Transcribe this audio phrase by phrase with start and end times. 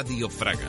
[0.00, 0.68] Radio Fraga.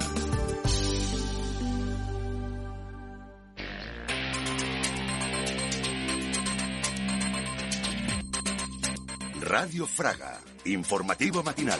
[9.41, 11.79] Radio Fraga, informativo matinal.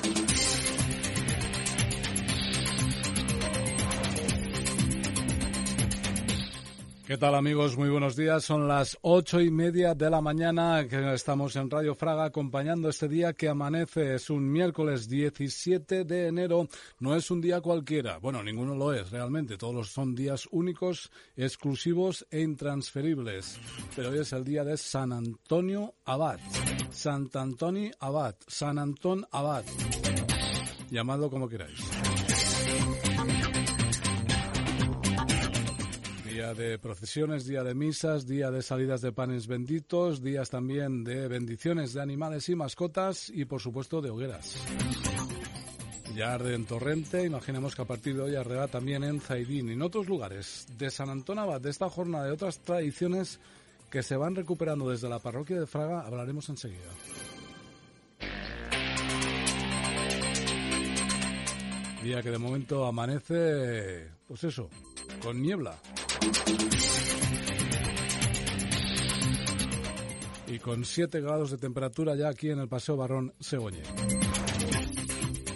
[7.10, 7.76] ¿Qué tal amigos?
[7.76, 8.44] Muy buenos días.
[8.44, 13.08] Son las ocho y media de la mañana que estamos en Radio Fraga acompañando este
[13.08, 14.14] día que amanece.
[14.14, 16.68] Es un miércoles 17 de enero.
[17.00, 18.20] No es un día cualquiera.
[18.20, 19.58] Bueno, ninguno lo es realmente.
[19.58, 23.60] Todos son días únicos, exclusivos e intransferibles.
[23.96, 26.40] Pero hoy es el día de San Antonio Abad.
[26.92, 28.36] Sant Antoni Abad.
[28.46, 29.64] San Antón Abad.
[30.92, 31.80] Llamadlo como queráis.
[36.40, 41.28] Día de procesiones, día de misas, día de salidas de panes benditos, días también de
[41.28, 44.56] bendiciones de animales y mascotas y por supuesto de hogueras.
[46.16, 49.74] Ya arde en Torrente, imaginemos que a partir de hoy arderá también en Zaidín y
[49.74, 53.42] en otros lugares de San Antón Abad, de esta jornada, de otras tradiciones
[53.92, 56.90] que se van recuperando desde la parroquia de Fraga, hablaremos enseguida.
[62.02, 64.70] Día que de momento amanece, pues eso,
[65.22, 65.78] con niebla.
[70.48, 73.84] Y con 7 grados de temperatura ya aquí en el Paseo Barrón Segoñe.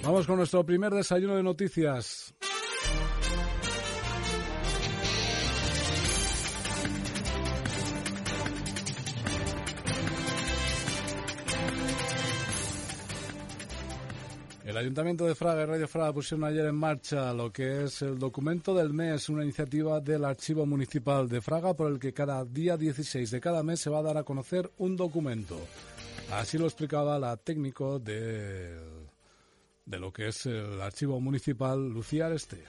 [0.03, 2.35] Vamos con nuestro primer desayuno de noticias.
[14.83, 18.75] Ayuntamiento de Fraga y Radio Fraga pusieron ayer en marcha lo que es el documento
[18.75, 23.31] del mes, una iniciativa del Archivo Municipal de Fraga por el que cada día 16
[23.31, 25.57] de cada mes se va a dar a conocer un documento.
[26.33, 28.77] Así lo explicaba la técnico de,
[29.85, 32.65] de lo que es el Archivo Municipal, Lucía Areste.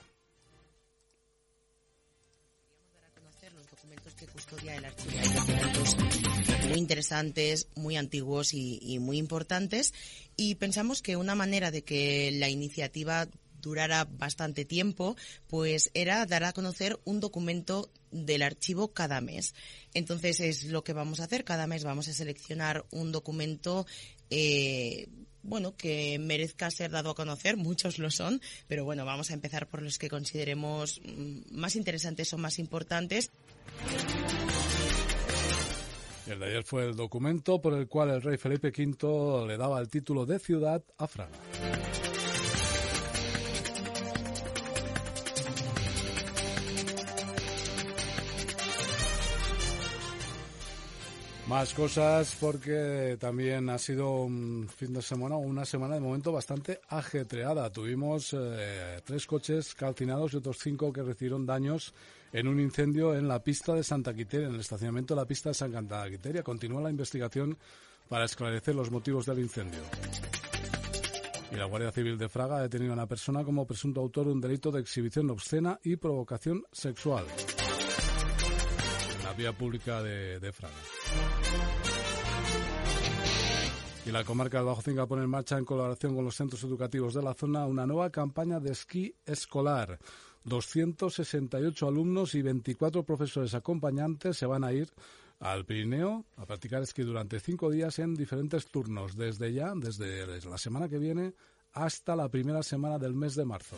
[3.53, 6.44] los documentos que custodia el archivo.
[6.67, 9.93] Muy interesantes, muy antiguos y, y muy importantes.
[10.37, 13.27] Y pensamos que una manera de que la iniciativa
[13.65, 15.17] durara bastante tiempo,
[15.47, 19.55] pues era dar a conocer un documento del archivo cada mes.
[19.93, 21.43] Entonces es lo que vamos a hacer.
[21.43, 23.87] Cada mes vamos a seleccionar un documento
[24.29, 25.07] eh,
[25.41, 29.67] bueno, que merezca ser dado a conocer, muchos lo son, pero bueno, vamos a empezar
[29.67, 33.29] por los que consideremos mm, más interesantes o más importantes.
[36.27, 39.79] El de ayer fue el documento por el cual el rey Felipe V le daba
[39.79, 41.37] el título de ciudad a Fraga.
[51.47, 56.81] Más cosas porque también ha sido un fin de semana, una semana de momento bastante
[56.89, 57.71] ajetreada.
[57.71, 61.93] Tuvimos eh, tres coches calcinados y otros cinco que recibieron daños
[62.31, 65.49] en un incendio en la pista de Santa Quiteria, en el estacionamiento de la pista
[65.49, 66.43] de Santa Quiteria.
[66.43, 67.57] Continúa la investigación
[68.09, 69.79] para esclarecer los motivos del incendio.
[71.51, 74.31] Y la Guardia Civil de Fraga ha detenido a una persona como presunto autor de
[74.33, 77.25] un delito de exhibición obscena y provocación sexual
[79.17, 80.75] en la vía pública de, de Fraga.
[84.05, 87.15] Y la comarca del Bajo Cinca pone en marcha, en colaboración con los centros educativos
[87.15, 89.97] de la zona, una nueva campaña de esquí escolar.
[90.45, 94.89] 268 alumnos y 24 profesores acompañantes se van a ir
[95.39, 100.57] al Pirineo a practicar esquí durante cinco días en diferentes turnos, desde ya, desde la
[100.57, 101.33] semana que viene
[101.73, 103.75] hasta la primera semana del mes de marzo.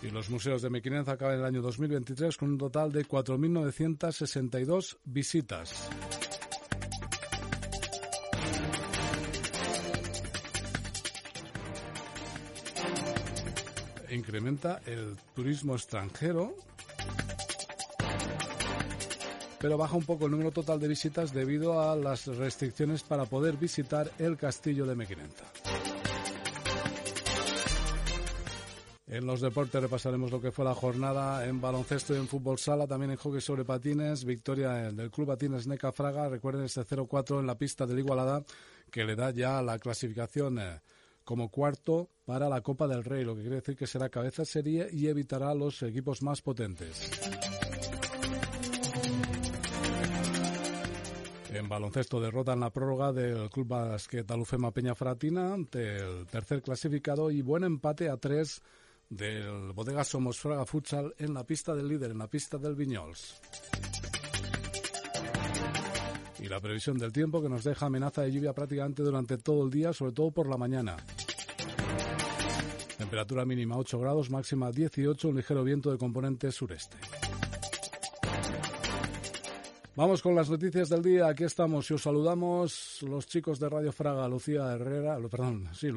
[0.00, 5.90] Y los museos de Mequinenza acaban el año 2023 con un total de 4.962 visitas.
[14.10, 16.54] Incrementa el turismo extranjero,
[19.58, 23.56] pero baja un poco el número total de visitas debido a las restricciones para poder
[23.56, 25.44] visitar el castillo de Mequinenza.
[29.10, 32.86] En los deportes repasaremos lo que fue la jornada en baloncesto y en fútbol sala,
[32.86, 37.46] también en hockey sobre patines, victoria del Club Patines Neca Fraga, recuerden este 0-4 en
[37.46, 38.44] la pista del Igualada,
[38.90, 40.80] que le da ya la clasificación eh,
[41.28, 44.88] como cuarto para la Copa del Rey, lo que quiere decir que será cabeza serie
[44.90, 47.10] y evitará los equipos más potentes.
[51.52, 57.30] En baloncesto derrotan la prórroga del Club Basquet Alufema Peña Fratina ante el tercer clasificado
[57.30, 58.62] y buen empate a tres
[59.10, 63.38] del Bodega Somos Fraga Futsal en la pista del líder, en la pista del Viñols.
[66.40, 69.70] Y la previsión del tiempo que nos deja amenaza de lluvia prácticamente durante todo el
[69.70, 70.96] día, sobre todo por la mañana.
[72.96, 76.96] Temperatura mínima 8 grados, máxima 18, un ligero viento de componente sureste.
[79.98, 81.26] Vamos con las noticias del día.
[81.26, 85.88] Aquí estamos y os saludamos los chicos de Radio Fraga, Lucía Herrera, perdón, sí,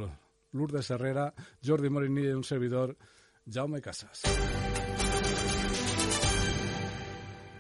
[0.52, 1.34] Lourdes Herrera,
[1.64, 2.98] Jordi Morini y un servidor,
[3.48, 4.22] Jaume Casas.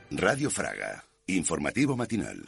[0.09, 2.43] Radio Fraga, informativo matinal.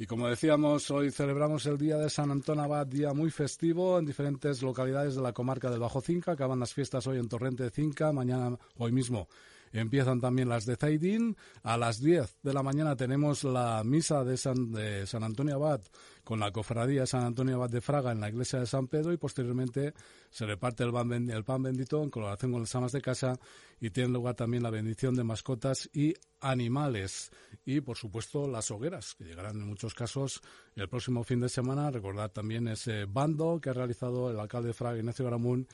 [0.00, 4.06] Y como decíamos, hoy celebramos el Día de San Antón Abad, día muy festivo en
[4.06, 6.32] diferentes localidades de la comarca del Bajo Cinca.
[6.32, 9.28] Acaban las fiestas hoy en Torrente de Cinca, mañana, hoy mismo
[9.72, 11.36] empiezan también las de Zaidín.
[11.62, 15.80] A las 10 de la mañana tenemos la misa de San, de San Antonio Abad
[16.24, 19.12] con la cofradía de San Antonio Abad de Fraga en la iglesia de San Pedro
[19.12, 19.94] y posteriormente
[20.30, 23.38] se reparte el pan, el pan bendito en colaboración con las amas de casa
[23.80, 27.30] y tiene lugar también la bendición de mascotas y animales
[27.64, 30.40] y por supuesto las hogueras que llegarán en muchos casos
[30.74, 31.90] el próximo fin de semana.
[31.90, 35.66] Recordad también ese bando que ha realizado el alcalde de Fraga, Ignacio Gramún,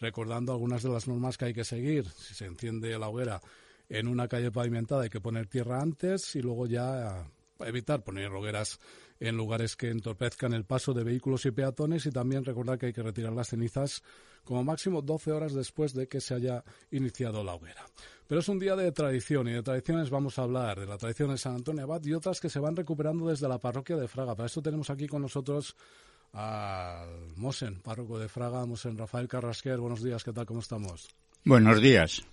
[0.00, 2.08] recordando algunas de las normas que hay que seguir.
[2.10, 3.40] Si se enciende la hoguera
[3.88, 7.26] en una calle pavimentada hay que poner tierra antes y luego ya
[7.60, 8.78] evitar poner hogueras
[9.20, 12.92] en lugares que entorpezcan el paso de vehículos y peatones y también recordar que hay
[12.92, 14.02] que retirar las cenizas
[14.44, 17.84] como máximo 12 horas después de que se haya iniciado la hoguera.
[18.28, 21.30] Pero es un día de tradición y de tradiciones vamos a hablar de la tradición
[21.30, 24.36] de San Antonio Abad y otras que se van recuperando desde la parroquia de Fraga.
[24.36, 25.74] Para eso tenemos aquí con nosotros
[26.32, 29.78] al Mosen, párroco de Fraga, Mosen Rafael Carrasquer.
[29.78, 30.46] Buenos días, ¿qué tal?
[30.46, 31.08] ¿Cómo estamos?
[31.44, 32.24] Buenos días.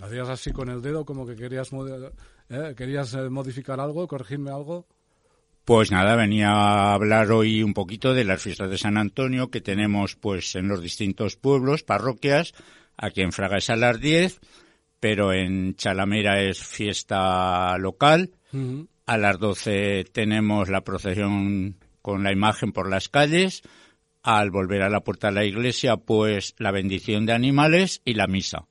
[0.00, 1.70] Hacías así con el dedo como que querías,
[2.48, 4.86] eh, querías eh, modificar algo, corregirme algo.
[5.64, 9.60] Pues nada, venía a hablar hoy un poquito de las fiestas de San Antonio que
[9.60, 12.52] tenemos pues en los distintos pueblos, parroquias.
[12.96, 14.40] Aquí en Fraga es a las 10,
[14.98, 18.32] pero en Chalamera es fiesta local.
[19.06, 23.62] A las 12 tenemos la procesión con la imagen por las calles.
[24.22, 28.26] Al volver a la puerta de la iglesia, pues la bendición de animales y la
[28.26, 28.66] misa.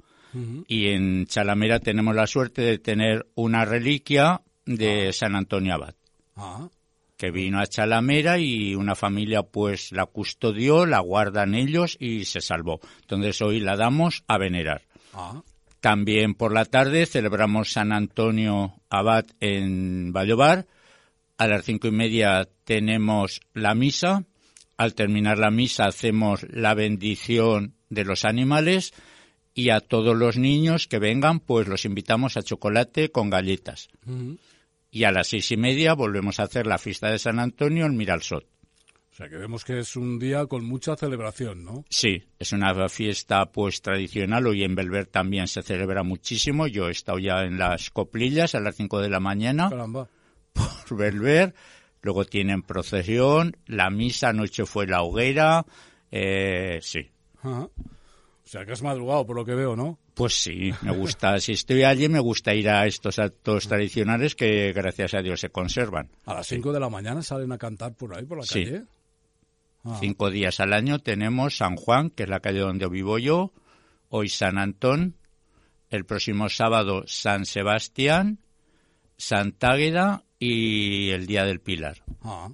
[0.68, 5.14] Y en Chalamera tenemos la suerte de tener una reliquia de ah.
[5.14, 5.96] San Antonio Abad.
[6.38, 6.70] Ah.
[7.18, 12.40] Que vino a Chalamera y una familia pues la custodió, la guardan ellos y se
[12.40, 12.80] salvó.
[13.02, 14.84] Entonces hoy la damos a venerar.
[15.14, 15.42] Ah.
[15.82, 20.66] También por la tarde celebramos San Antonio Abad en Vallobar
[21.38, 24.26] a las cinco y media tenemos la misa.
[24.78, 28.94] Al terminar la misa hacemos la bendición de los animales
[29.54, 33.90] y a todos los niños que vengan, pues los invitamos a chocolate con galletas.
[34.90, 37.98] Y a las seis y media volvemos a hacer la fiesta de San Antonio en
[37.98, 38.46] Miralsot.
[39.12, 41.84] O sea que vemos que es un día con mucha celebración, ¿no?
[41.90, 44.48] Sí, es una fiesta pues tradicional.
[44.48, 46.66] Hoy en Belver también se celebra muchísimo.
[46.66, 49.70] Yo he estado ya en las coplillas a las cinco de la mañana.
[49.70, 50.08] Caramba
[50.54, 51.54] por Belver,
[52.02, 55.66] luego tienen procesión, la misa anoche fue la hoguera,
[56.12, 57.10] eh, sí.
[57.44, 57.70] O
[58.44, 59.98] sea que has madrugado por lo que veo, ¿no?
[60.14, 64.74] Pues sí, me gusta, si estoy allí me gusta ir a estos actos tradicionales que
[64.74, 66.10] gracias a Dios se conservan.
[66.26, 68.66] A las 5 de la mañana salen a cantar por ahí, por la sí.
[68.66, 68.84] calle.
[69.84, 69.98] Ah.
[70.00, 73.52] Cinco días al año tenemos San Juan, que es la calle donde vivo yo,
[74.10, 75.16] hoy San Antón,
[75.90, 78.40] el próximo sábado San Sebastián,
[79.18, 82.04] Santágueda y el Día del Pilar.
[82.24, 82.50] Ah.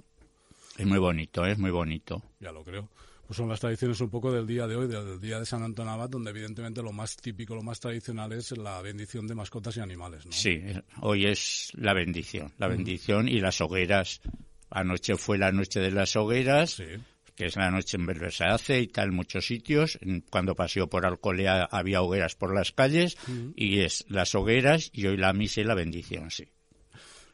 [0.76, 2.22] Es muy bonito, es muy bonito.
[2.38, 2.88] Ya lo creo.
[3.26, 5.88] Pues son las tradiciones un poco del día de hoy, del día de San Antón
[5.88, 9.80] Abad, donde evidentemente lo más típico, lo más tradicional es la bendición de mascotas y
[9.80, 10.32] animales, ¿no?
[10.32, 10.62] Sí,
[11.00, 14.20] hoy es la bendición, la bendición y las hogueras.
[14.70, 16.82] Anoche fue la noche de las hogueras,
[17.34, 19.98] que es la noche en Belver se hace y tal, en muchos sitios.
[20.30, 23.16] Cuando paseó por Alcolea había hogueras por las calles
[23.56, 26.48] y es las hogueras y hoy la misa y la bendición, sí.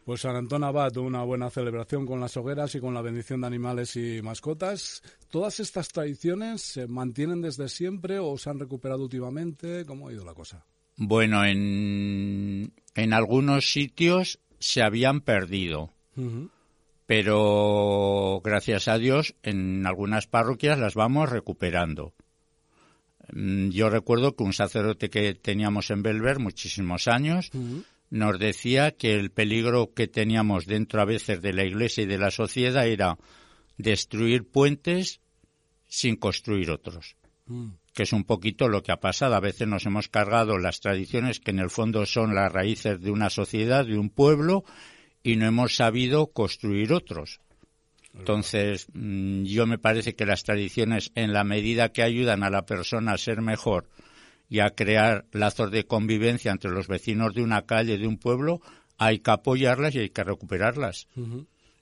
[0.05, 3.47] Pues San Antón Abad, una buena celebración con las hogueras y con la bendición de
[3.47, 5.03] animales y mascotas.
[5.31, 9.87] ¿Todas estas tradiciones se mantienen desde siempre o se han recuperado últimamente?
[9.87, 10.63] ¿Cómo ha ido la cosa?
[10.97, 15.91] Bueno, en, en algunos sitios se habían perdido,
[17.07, 22.13] pero gracias a Dios en algunas parroquias las vamos recuperando.
[23.33, 27.51] Mm, Yo recuerdo que un sacerdote que teníamos en Belver muchísimos años
[28.15, 32.17] nos decía que el peligro que teníamos dentro a veces de la iglesia y de
[32.17, 33.19] la sociedad era
[33.77, 35.21] destruir puentes
[35.89, 37.17] sin construir otros.
[37.93, 39.35] Que es un poquito lo que ha pasado.
[39.35, 43.11] A veces nos hemos cargado las tradiciones que en el fondo son las raíces de
[43.11, 44.63] una sociedad, de un pueblo,
[45.25, 47.41] y no hemos sabido construir otros.
[48.17, 52.65] Entonces, mm, yo me parece que las tradiciones, en la medida que ayudan a la
[52.65, 53.89] persona a ser mejor
[54.55, 58.61] y a crear lazos de convivencia entre los vecinos de una calle, de un pueblo,
[58.99, 61.09] hay que apoyarlas y hay que recuperarlas.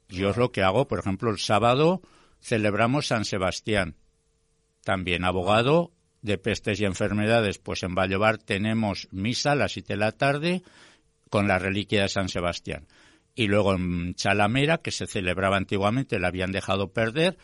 [0.09, 2.01] Yo es lo que hago, por ejemplo, el sábado
[2.41, 3.97] celebramos San Sebastián.
[4.85, 9.99] También abogado de pestes y enfermedades, pues en Vallobar tenemos misa a las siete de
[9.99, 10.63] la tarde
[11.29, 12.87] con la reliquia de San Sebastián.
[13.35, 17.37] Y luego en Chalamera, que se celebraba antiguamente, la habían dejado perder,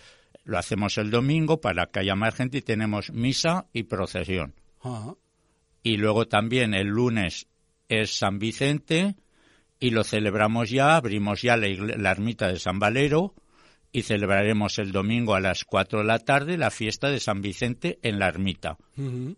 [0.44, 4.54] lo hacemos el domingo para que haya más gente y tenemos misa y procesión.
[5.82, 7.46] Y luego también el lunes
[7.88, 9.16] es San Vicente
[9.80, 13.34] y lo celebramos ya, abrimos ya la, ermita de San Valero
[13.90, 17.98] y celebraremos el domingo a las 4 de la tarde la fiesta de San Vicente
[18.02, 18.76] en la ermita.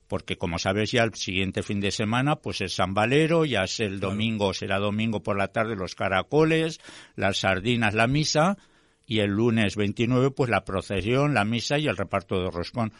[0.09, 3.78] Porque como sabes ya el siguiente fin de semana pues es San Valero, ya es
[3.80, 6.80] el domingo, será domingo por la tarde los caracoles,
[7.16, 8.56] las sardinas, la misa
[9.06, 12.92] y el lunes 29 pues la procesión, la misa y el reparto de roscón.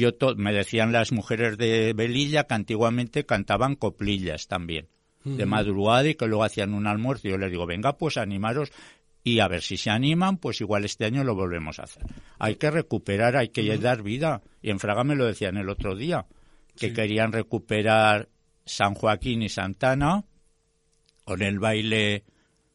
[0.00, 4.88] Yo to- me decían las mujeres de Belilla que antiguamente cantaban coplillas también,
[5.24, 7.28] de madrugada y que luego hacían un almuerzo.
[7.28, 8.70] Y yo les digo, venga, pues animaros
[9.22, 12.02] y a ver si se animan, pues igual este año lo volvemos a hacer.
[12.38, 14.42] Hay que recuperar, hay que dar vida.
[14.60, 16.26] Y en Fraga me lo decían el otro día,
[16.76, 18.28] que querían recuperar
[18.66, 20.24] San Joaquín y Santana
[21.24, 22.24] con el baile,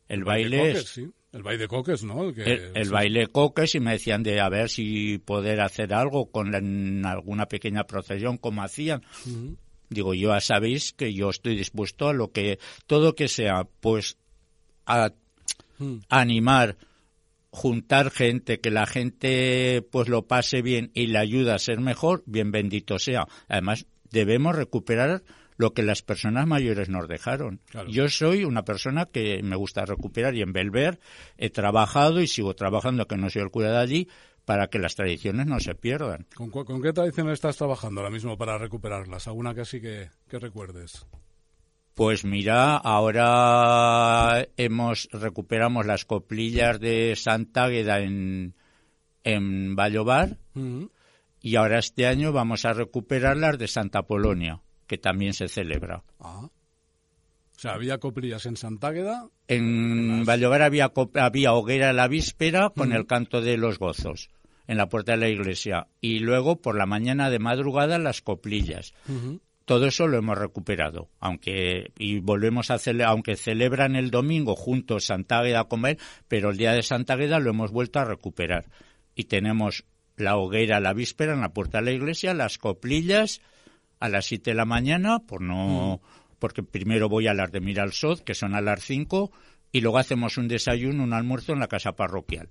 [0.08, 1.08] el, baile, es- sí.
[1.32, 2.24] El baile coques, ¿no?
[2.30, 2.92] El, que- el, el sí.
[2.92, 7.06] baile coques y me decían de a ver si poder hacer algo con la- en
[7.06, 9.04] alguna pequeña procesión como hacían.
[9.90, 12.58] Digo, yo ya sabéis que yo estoy dispuesto a lo que,
[12.88, 14.18] todo que sea, pues,
[14.86, 15.12] a
[15.78, 15.98] Mm.
[16.10, 16.78] animar,
[17.52, 22.22] juntar gente, que la gente pues lo pase bien y le ayuda a ser mejor,
[22.26, 23.28] bien bendito sea.
[23.48, 25.24] Además, debemos recuperar
[25.60, 27.60] lo que las personas mayores nos dejaron.
[27.70, 27.90] Claro.
[27.90, 31.00] Yo soy una persona que me gusta recuperar y en Belver
[31.38, 34.08] he trabajado y sigo trabajando, que no soy el cura de allí,
[34.46, 36.26] para que las tradiciones no se pierdan.
[36.34, 39.28] ¿Con, qué tradiciones estás trabajando ahora mismo para recuperarlas?
[39.28, 41.06] ¿Alguna que sí que, que recuerdes?
[41.94, 48.56] Pues mira, ahora hemos recuperamos las coplillas de Santa Águeda en,
[49.26, 50.38] en Vallobar
[51.42, 56.04] y ahora este año vamos a recuperar las de Santa Polonia, que también se celebra.
[56.20, 56.50] Ah.
[57.56, 59.30] O sea, había coplillas en Santágueda.
[59.48, 64.30] En Vallobar había, había hoguera la víspera con el canto de los gozos
[64.68, 68.94] en la puerta de la iglesia y luego por la mañana de madrugada las coplillas.
[69.66, 75.06] Todo eso lo hemos recuperado, aunque y volvemos a cele- aunque celebran el domingo juntos
[75.06, 78.66] Santa Águeda a comer, pero el día de Santa Águeda lo hemos vuelto a recuperar
[79.16, 79.86] y tenemos
[80.18, 83.42] la hoguera la víspera en la puerta de la iglesia, las coplillas
[84.00, 86.02] a las 7 de la mañana, por no
[86.40, 89.30] porque primero voy a las de Miralsod, que son a las 5,
[89.74, 92.50] y luego hacemos un desayuno, un almuerzo en la casa parroquial.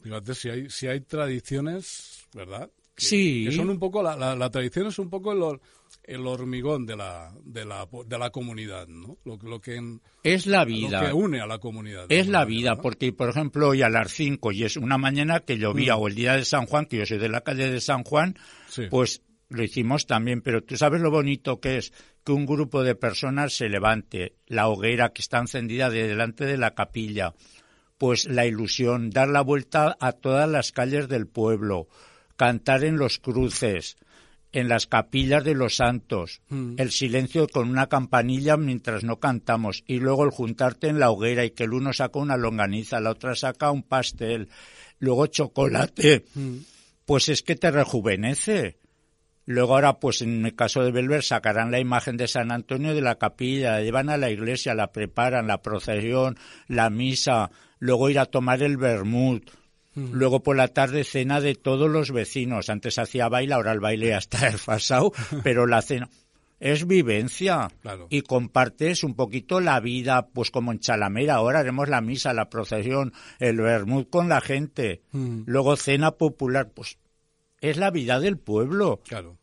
[0.00, 2.70] Fíjate, si hay, si hay tradiciones, ¿verdad?
[2.94, 3.44] Que- Sí.
[3.46, 5.60] Que son un poco, la, la, la tradición es un poco el, hor-
[6.04, 9.18] el hormigón de la, de la, de la comunidad, ¿no?
[9.24, 11.04] Lo, lo que, en- Es la lo vida.
[11.06, 12.06] que une a la comunidad.
[12.08, 15.58] Es la vida, porque por ejemplo hoy a las 5 y es una mañana que
[15.58, 18.04] llovía o el día de San Juan, que yo soy de la calle de San
[18.04, 18.36] Juan,
[18.68, 18.84] Sí.
[18.90, 21.92] pues lo hicimos también, pero tú sabes lo bonito que es
[22.24, 26.58] que un grupo de personas se levante, la hoguera que está encendida de delante de
[26.58, 27.34] la capilla,
[27.96, 31.88] pues la ilusión, dar la vuelta a todas las calles del pueblo,
[32.36, 33.96] cantar en los cruces,
[34.52, 39.98] en las capillas de los santos, el silencio con una campanilla mientras no cantamos y
[39.98, 43.34] luego el juntarte en la hoguera y que el uno saca una longaniza, la otra
[43.34, 44.48] saca un pastel,
[45.00, 46.24] luego chocolate,
[47.04, 48.78] pues es que te rejuvenece.
[49.50, 53.00] Luego ahora, pues en el caso de Belver, sacarán la imagen de San Antonio de
[53.00, 56.36] la capilla, la llevan a la iglesia, la preparan, la procesión,
[56.66, 59.50] la misa, luego ir a tomar el vermut,
[59.94, 62.68] luego por la tarde cena de todos los vecinos.
[62.68, 65.12] Antes hacía baile, ahora el baile ya está desfasado,
[65.42, 66.10] pero la cena
[66.60, 68.06] es vivencia Claro.
[68.10, 72.50] y compartes un poquito la vida, pues como en Chalamera, ahora haremos la misa, la
[72.50, 75.00] procesión, el vermut con la gente,
[75.46, 76.98] luego cena popular, pues
[77.60, 79.00] es la vida del pueblo.
[79.06, 79.36] Claro.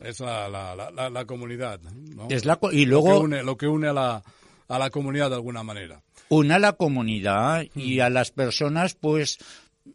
[0.00, 2.26] Es la, la, la, la- comunidad, ¿no?
[2.30, 4.22] Es la y Lo que luego une, lo que une a la,
[4.68, 6.02] a la comunidad de alguna manera.
[6.30, 9.38] una a la comunidad y a las personas, pues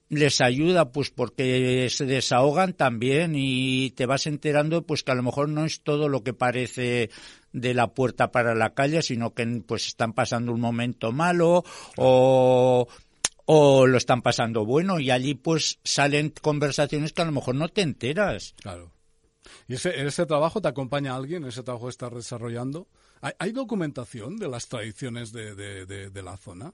[0.09, 5.23] les ayuda pues porque se desahogan también y te vas enterando pues que a lo
[5.23, 7.09] mejor no es todo lo que parece
[7.53, 11.63] de la puerta para la calle, sino que pues están pasando un momento malo
[11.97, 12.87] o
[13.45, 17.69] o lo están pasando bueno y allí pues salen conversaciones que a lo mejor no
[17.69, 18.55] te enteras.
[18.61, 18.91] Claro.
[19.67, 21.43] ¿Y ese, en ese trabajo te acompaña alguien?
[21.43, 22.87] ¿En ese trabajo que estás desarrollando?
[23.39, 26.73] ¿Hay, documentación de las tradiciones de, de, la zona?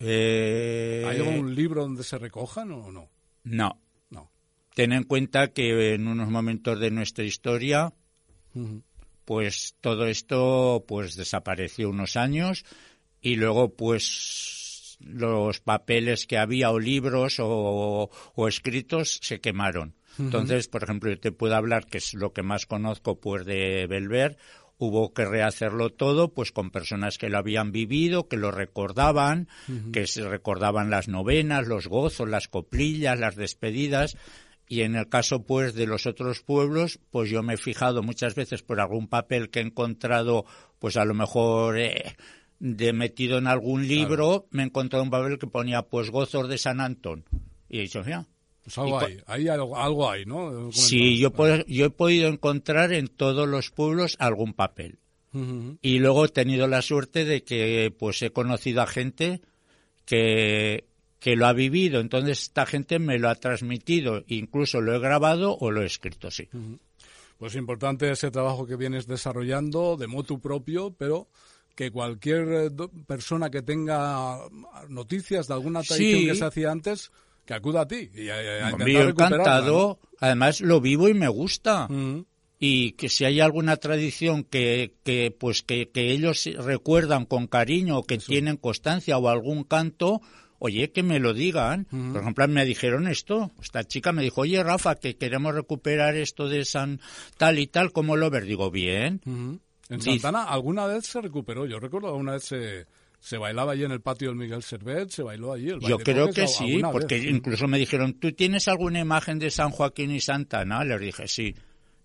[0.00, 1.04] Eh...
[1.06, 3.08] ¿Hay algún libro donde se recojan o no?
[3.44, 3.80] No.
[4.10, 4.30] No.
[4.74, 7.92] Ten en cuenta que en unos momentos de nuestra historia,
[9.24, 12.64] pues todo esto pues desapareció unos años
[13.20, 14.67] y luego pues
[15.00, 18.10] los papeles que había o libros o,
[18.48, 19.94] escritos se quemaron.
[20.18, 23.86] Entonces, por ejemplo, yo te puedo hablar, que es lo que más conozco, pues de
[23.86, 24.36] Belver,
[24.78, 29.48] hubo que rehacerlo todo, pues con personas que lo habían vivido, que lo recordaban,
[29.92, 34.16] que se recordaban las novenas, los gozos, las coplillas, las despedidas.
[34.68, 38.34] Y en el caso, pues, de los otros pueblos, pues yo me he fijado muchas
[38.34, 40.44] veces por algún papel que he encontrado,
[40.78, 42.16] pues a lo mejor eh,
[42.58, 46.58] de metido en algún libro, me he encontrado un papel que ponía, pues, gozos de
[46.58, 47.24] San Antón.
[47.68, 48.26] Y he dicho, ya,
[48.64, 50.70] pues algo hay, hay algo, hay, ¿no?
[50.72, 51.32] Sí, yo,
[51.66, 54.98] yo he podido encontrar en todos los pueblos algún papel.
[55.82, 59.40] Y luego he tenido la suerte de que pues he conocido a gente
[60.04, 60.84] que,
[61.20, 62.00] que lo ha vivido.
[62.00, 64.24] Entonces esta gente me lo ha transmitido.
[64.26, 66.48] Incluso lo he grabado o lo he escrito, sí.
[67.36, 71.28] Pues importante ese trabajo que vienes desarrollando de motu propio, pero
[71.78, 72.70] que cualquier eh,
[73.06, 74.36] persona que tenga
[74.88, 77.12] noticias de alguna tradición que se hacía antes
[77.46, 78.10] que acuda a ti.
[78.12, 80.00] Y a, encantado.
[80.18, 81.86] Además, lo vivo y me gusta.
[82.58, 88.18] Y que si hay alguna tradición que, que pues que, ellos recuerdan con cariño, que
[88.18, 90.20] tienen constancia o algún canto,
[90.58, 91.84] oye, que me lo digan.
[91.84, 93.52] Por ejemplo, me dijeron esto.
[93.62, 97.00] Esta chica me dijo, oye, Rafa, que queremos recuperar esto de San
[97.36, 98.46] tal y tal, ¿cómo lo ver?
[98.46, 99.20] Digo, bien.
[99.88, 101.66] En Santana alguna vez se recuperó.
[101.66, 102.86] Yo recuerdo alguna vez se
[103.20, 106.30] se bailaba allí en el patio del Miguel Servet, se bailó allí el Yo creo
[106.32, 110.84] que sí, porque incluso me dijeron, ¿tú tienes alguna imagen de San Joaquín y Santana?
[110.84, 111.54] Les dije, sí,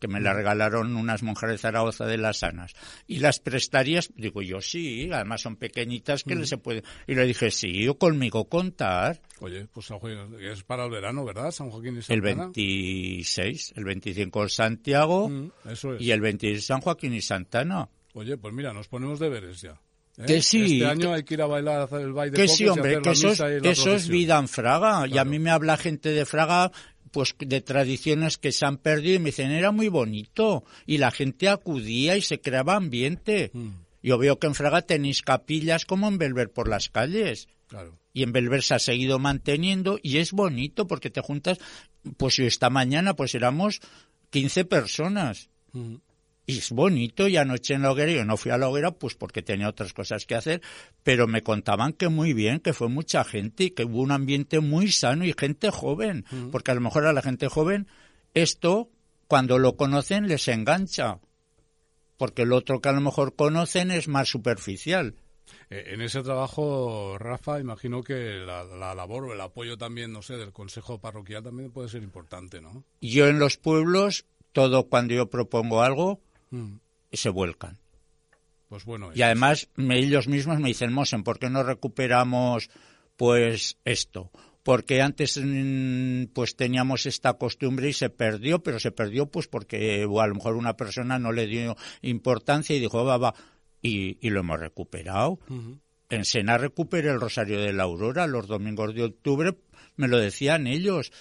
[0.04, 2.74] que me la regalaron unas monjas de Zaragoza de las Sanas.
[3.08, 4.12] ¿Y las prestarías?
[4.18, 6.44] Digo yo, sí, además son pequeñitas que mm.
[6.44, 6.84] se puede...
[7.08, 9.22] Y le dije, sí, o conmigo contar.
[9.40, 11.52] Oye, pues San Joaquín, es para el verano, ¿verdad?
[11.52, 12.44] San Joaquín y Santana.
[12.44, 16.02] El 26, el 25 Santiago mm, eso es.
[16.02, 17.88] y el 26 San Joaquín y Santana.
[18.14, 19.80] Oye, pues mira, nos ponemos deberes ya.
[20.18, 20.26] ¿Eh?
[20.28, 20.82] Que sí.
[20.82, 24.08] Este año hay que ir a bailar el baile Que sí, hombre, que eso, es,
[24.08, 25.08] vida en Fraga.
[25.08, 26.72] Y a mí me habla gente de Fraga
[27.14, 31.12] pues de tradiciones que se han perdido y me dicen era muy bonito y la
[31.12, 33.52] gente acudía y se creaba ambiente.
[33.54, 33.70] Mm.
[34.02, 37.48] Yo veo que en Fraga tenéis capillas como en Belver por las calles.
[37.68, 37.98] Claro.
[38.14, 41.60] Y en Belver se ha seguido manteniendo y es bonito porque te juntas,
[42.18, 43.80] pues esta mañana pues éramos
[44.32, 45.50] 15 personas.
[45.72, 45.96] Mm.
[46.46, 49.16] Y es bonito, y anoche en la hoguera, yo no fui a la hoguera pues
[49.16, 50.62] porque tenía otras cosas que hacer,
[51.02, 54.60] pero me contaban que muy bien, que fue mucha gente y que hubo un ambiente
[54.60, 57.88] muy sano y gente joven, porque a lo mejor a la gente joven
[58.34, 58.90] esto,
[59.28, 61.20] cuando lo conocen, les engancha,
[62.18, 65.16] porque el otro que a lo mejor conocen es más superficial.
[65.70, 68.64] Eh, en ese trabajo, Rafa, imagino que la,
[68.96, 72.84] labor o el apoyo también, no sé, del Consejo Parroquial también puede ser importante, ¿no?
[73.02, 76.22] Yo en los pueblos, todo cuando yo propongo algo,
[76.54, 76.76] Mm.
[77.10, 77.80] y se vuelcan.
[78.70, 79.10] Pues bueno.
[79.16, 82.70] Y además ellos mismos me dicen, Mosen, ¿por qué no recuperamos
[83.18, 84.30] pues esto?
[84.62, 90.04] Porque antes mm, pues teníamos esta costumbre y se perdió, pero se perdió pues porque
[90.04, 93.34] a lo mejor una persona no le dio importancia y dijo, va, va,
[93.82, 95.40] y, lo hemos recuperado.
[96.10, 99.58] En Sena recuperé el Rosario de la Aurora los domingos de octubre,
[99.96, 101.12] me lo decían ellos.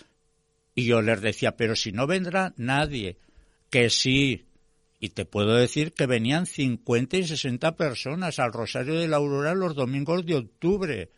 [0.75, 3.19] Y yo les decía, pero si no vendrá nadie,
[3.71, 4.47] que sí,
[5.03, 9.53] y te puedo decir que venían 50 y 60 personas al Rosario de la Aurora
[9.53, 11.11] los domingos de octubre.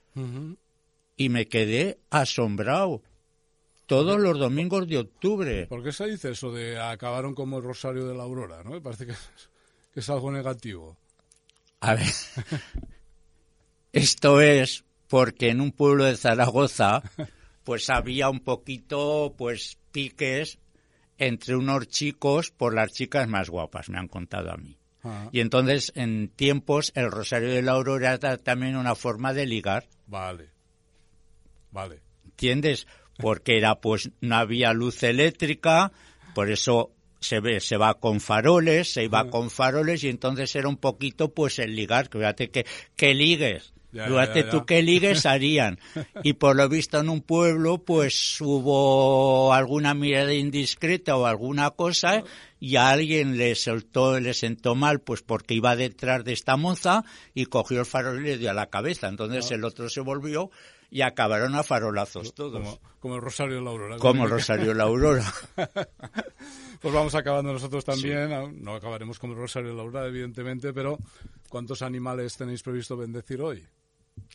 [1.18, 3.02] Y me quedé asombrado.
[3.84, 5.66] Todos los domingos de octubre.
[5.66, 8.64] ¿Por qué se dice eso de acabaron como el Rosario de la Aurora?
[8.64, 8.70] ¿no?
[8.70, 9.12] Me parece que
[9.94, 10.96] es, algo negativo.
[11.80, 12.06] A ver.
[13.92, 17.02] Esto es porque en un pueblo de Zaragoza
[17.64, 20.58] pues había un poquito pues piques
[21.18, 24.78] entre unos chicos por las chicas más guapas, me han contado a mí.
[25.02, 25.28] Ah.
[25.32, 29.86] Y entonces, en tiempos, el Rosario de la Aurora era también una forma de ligar.
[30.06, 30.50] Vale.
[31.70, 32.00] Vale.
[32.24, 32.86] ¿Entiendes?
[33.18, 35.92] Porque era, pues, no había luz eléctrica,
[36.34, 39.30] por eso se ve, se va con faroles, se iba ah.
[39.30, 42.08] con faroles, y entonces era un poquito, pues, el ligar.
[42.10, 43.73] Fíjate que, que ligues.
[43.94, 45.78] Ya, Fíjate ya, ya, tú qué ligues harían.
[46.24, 52.24] Y por lo visto en un pueblo, pues hubo alguna mirada indiscreta o alguna cosa
[52.58, 57.04] y a alguien le soltó, le sentó mal, pues porque iba detrás de esta moza
[57.34, 59.06] y cogió el farol y le dio a la cabeza.
[59.06, 60.50] Entonces el otro se volvió
[60.90, 62.52] y acabaron a farolazos todos.
[62.52, 63.96] Como, como el Rosario de la Aurora.
[63.98, 65.32] Como Rosario la Aurora.
[66.80, 68.30] Pues vamos acabando nosotros también.
[68.30, 70.98] Aún No acabaremos como el Rosario de la Aurora, evidentemente, pero
[71.48, 73.66] ¿cuántos animales tenéis previsto bendecir hoy?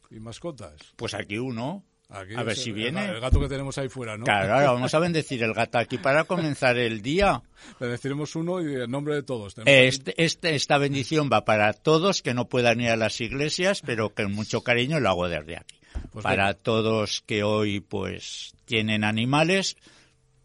[0.09, 0.75] ¿Y mascotas?
[0.95, 1.83] Pues aquí uno.
[2.11, 3.05] Aquí a ver si el- viene.
[3.05, 4.23] El gato que tenemos ahí fuera, ¿no?
[4.25, 7.43] Claro, ahora vamos a bendecir el gato aquí para comenzar el día.
[7.79, 9.53] Bendeciremos uno y en nombre de todos.
[9.65, 14.15] Este, este- esta bendición va para todos que no puedan ir a las iglesias, pero
[14.15, 15.75] que con mucho cariño lo hago desde aquí.
[16.11, 19.77] Pues para todos que hoy pues tienen animales,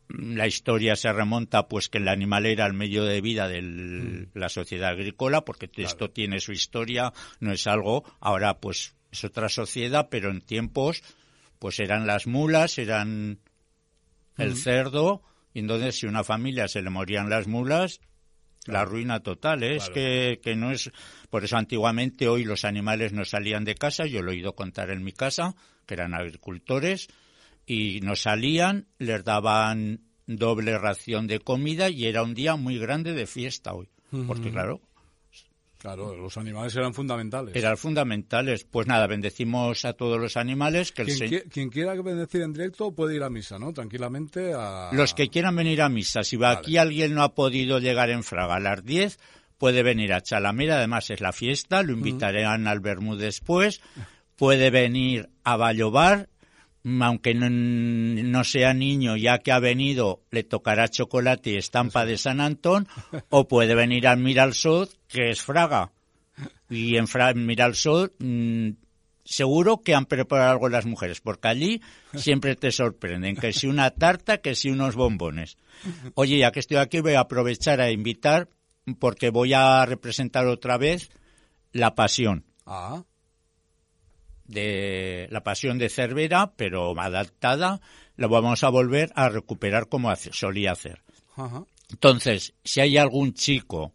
[0.09, 4.27] la historia se remonta pues que el animal era el medio de vida de Mm.
[4.39, 9.49] la sociedad agrícola, porque esto tiene su historia, no es algo, ahora pues es otra
[9.49, 11.03] sociedad, pero en tiempos
[11.59, 13.39] pues eran las mulas, eran
[14.37, 15.23] el cerdo,
[15.55, 18.01] y entonces si a una familia se le morían las mulas,
[18.67, 19.77] la ruina total, ¿eh?
[19.77, 20.91] es que, que no es...
[21.31, 24.91] Por eso antiguamente hoy los animales no salían de casa, yo lo he oído contar
[24.91, 25.55] en mi casa,
[25.87, 27.09] que eran agricultores,
[27.67, 33.13] y no salían, les daban doble ración de comida y era un día muy grande
[33.13, 33.89] de fiesta hoy.
[34.27, 34.81] Porque claro,
[35.85, 37.55] Claro, los animales eran fundamentales.
[37.55, 38.65] eran fundamentales.
[38.65, 42.41] Pues nada, bendecimos a todos los animales, que el Quien, se- qui- quien quiera bendecir
[42.41, 43.71] en directo puede ir a misa, ¿no?
[43.75, 44.89] Tranquilamente a...
[44.95, 46.61] Los que quieran venir a misa, si va Vale.
[46.61, 49.19] aquí alguien no ha podido llegar en Fraga a las 10,
[49.59, 53.83] puede venir a Chalamera, además es la fiesta, lo invitarán al Bermú después,
[54.37, 56.31] puede venir a Vallobar,
[57.01, 62.19] aunque no, no sea niño, ya que ha venido, le tocará chocolate y estampa de
[62.19, 62.89] San Antón,
[63.31, 65.93] o puede venir al Miralsud, que es Fraga.
[66.69, 68.71] Y en, Fra Miralsud mm,
[69.25, 71.81] seguro que han preparado algo las mujeres, porque allí
[72.15, 75.57] siempre te sorprenden, que si una tarta, que si unos bombones.
[76.15, 78.49] Oye, ya que estoy aquí, voy a aprovechar a invitar,
[78.99, 81.11] porque voy a representar otra vez
[81.73, 83.05] la pasión Ah,
[84.55, 87.81] de la pasión de Cervera, pero adaptada,
[88.17, 91.03] la vamos a volver a recuperar como hace- solía hacer.
[91.37, 91.65] ajá.
[91.91, 93.93] Entonces, si hay algún chico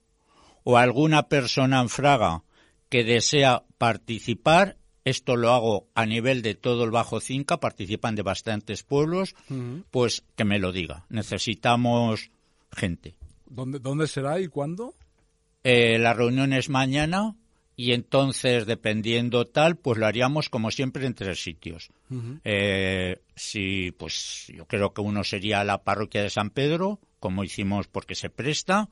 [0.64, 2.44] o alguna persona en Fraga
[2.90, 8.22] que desea participar, esto lo hago a nivel de todo el Bajo Cinca, participan de
[8.22, 9.34] bastantes pueblos,
[9.90, 11.06] pues que me lo diga.
[11.10, 12.30] Necesitamos
[12.72, 13.16] gente.
[13.48, 14.94] ¿Dónde, ¿Dónde será y cuándo?
[15.64, 17.36] Eh, la reunión es mañana
[17.80, 21.92] y entonces, dependiendo tal, pues lo haríamos como siempre en tres sitios.
[22.44, 27.88] Eh, si, pues yo creo que uno sería la parroquia de San Pedro, como hicimos
[27.88, 28.90] porque se presta.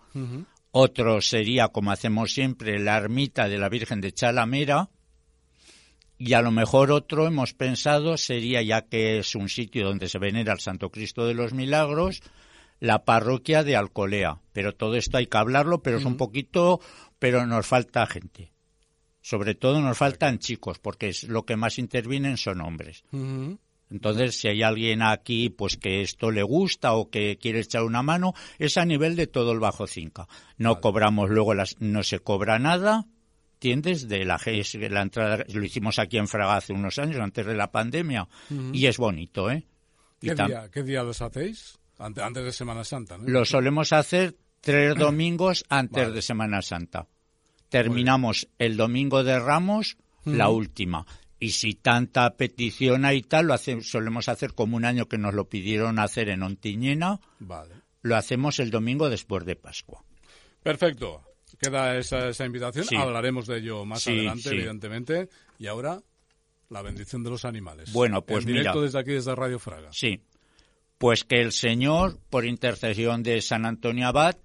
[0.71, 4.89] Otro sería, como hacemos siempre, la ermita de la Virgen de Chalamera.
[6.17, 10.17] Y a lo mejor otro hemos pensado sería, ya que es un sitio donde se
[10.17, 12.21] venera al Santo Cristo de los Milagros,
[12.79, 14.39] la parroquia de Alcolea.
[14.53, 16.79] Pero todo esto hay que hablarlo, pero es un poquito,
[17.19, 18.53] pero nos falta gente.
[19.21, 23.03] Sobre todo nos faltan chicos, porque es lo que más intervienen son hombres.
[23.89, 28.03] Entonces, si hay alguien aquí pues que esto le gusta o que quiere echar una
[28.03, 30.27] mano, es a nivel de todo el Bajo Cinca.
[30.57, 33.05] No cobramos luego las, no se cobra nada,
[33.53, 34.07] ¿entiendes?
[34.07, 34.39] De la,
[34.89, 38.27] la entrada, lo hicimos aquí en Fraga hace unos años, antes de la pandemia,
[38.73, 39.65] y es bonito, ¿eh?
[40.19, 41.77] ¿Qué, día, ¿Qué día los hacéis?
[41.99, 43.27] Ante- antes de Semana Santa, ¿no?
[43.27, 46.13] Lo solemos hacer tres domingos antes Vale.
[46.15, 47.07] de Semana Santa.
[47.69, 51.05] Terminamos el domingo de Ramos, la última.
[51.39, 55.17] Y si tanta petición hay y tal, lo hace- solemos hacer como un año que
[55.17, 57.75] nos lo pidieron hacer en Ontiñena, Vale.
[58.01, 60.03] lo hacemos el domingo después de Pascua.
[60.63, 61.21] Perfecto.
[61.61, 62.85] Queda esa, esa invitación.
[62.85, 62.95] Sí.
[62.95, 64.55] Hablaremos de ello más Sí, adelante, sí.
[64.55, 65.29] evidentemente.
[65.59, 65.99] Y ahora,
[66.69, 67.91] la bendición de los animales.
[67.93, 68.83] Bueno, pues en directo mira.
[68.85, 69.89] desde aquí, desde Radio Fraga.
[69.91, 70.21] Sí.
[70.97, 74.35] Pues que el Señor, por intercesión de San Antonio Abad,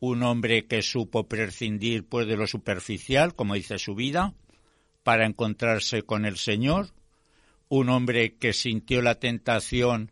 [0.00, 4.34] un hombre que supo prescindir pues de lo superficial, como dice su vida,
[5.02, 6.88] para encontrarse con el Señor,
[7.68, 10.10] un hombre que sintió la tentación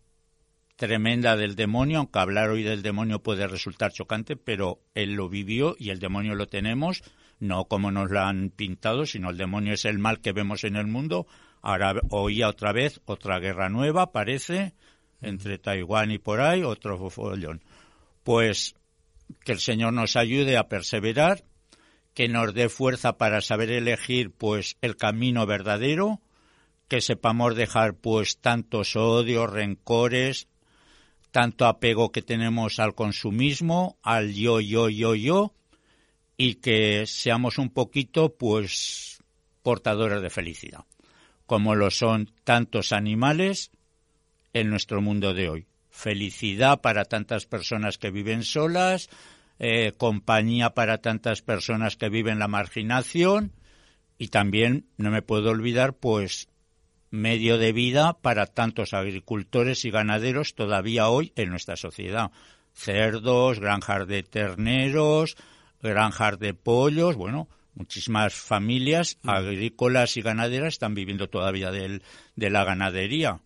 [0.77, 5.75] tremenda del demonio, aunque hablar hoy del demonio puede resultar chocante, pero él lo vivió
[5.79, 7.03] y el demonio lo tenemos,
[7.41, 10.77] no como nos lo han pintado, sino el demonio es el mal que vemos en
[10.77, 11.27] el mundo.
[11.63, 14.75] Ahora oía otra vez otra guerra nueva, parece,
[15.21, 17.65] entre Taiwán y por ahí, otro follón.
[18.23, 18.77] Pues
[19.45, 21.45] que el Señor nos ayude a perseverar,
[22.15, 26.21] que nos dé fuerza para saber elegir pues el camino verdadero,
[26.89, 30.49] que sepamos dejar pues tantos odios, rencores,
[31.31, 35.55] tanto apego que tenemos al consumismo, al yo, yo, yo, yo,
[36.37, 39.23] y que seamos un poquito pues
[39.63, 40.85] portadores de felicidad.
[41.47, 43.71] como lo son tantos animales
[44.53, 45.67] en nuestro mundo de hoy.
[45.99, 49.11] Felicidad para tantas personas que viven solas,
[49.59, 53.51] eh, compañía para tantas personas que viven la marginación
[54.17, 56.51] y también no me puedo olvidar pues
[57.11, 62.31] medio de vida para tantos agricultores y ganaderos todavía hoy en nuestra sociedad.
[62.73, 65.37] Cerdos, granjas de terneros,
[65.83, 69.31] granjas de pollos, bueno, muchísimas familias mm.
[69.31, 72.01] agrícolas y ganaderas están viviendo todavía de
[72.37, 73.41] la ganadería.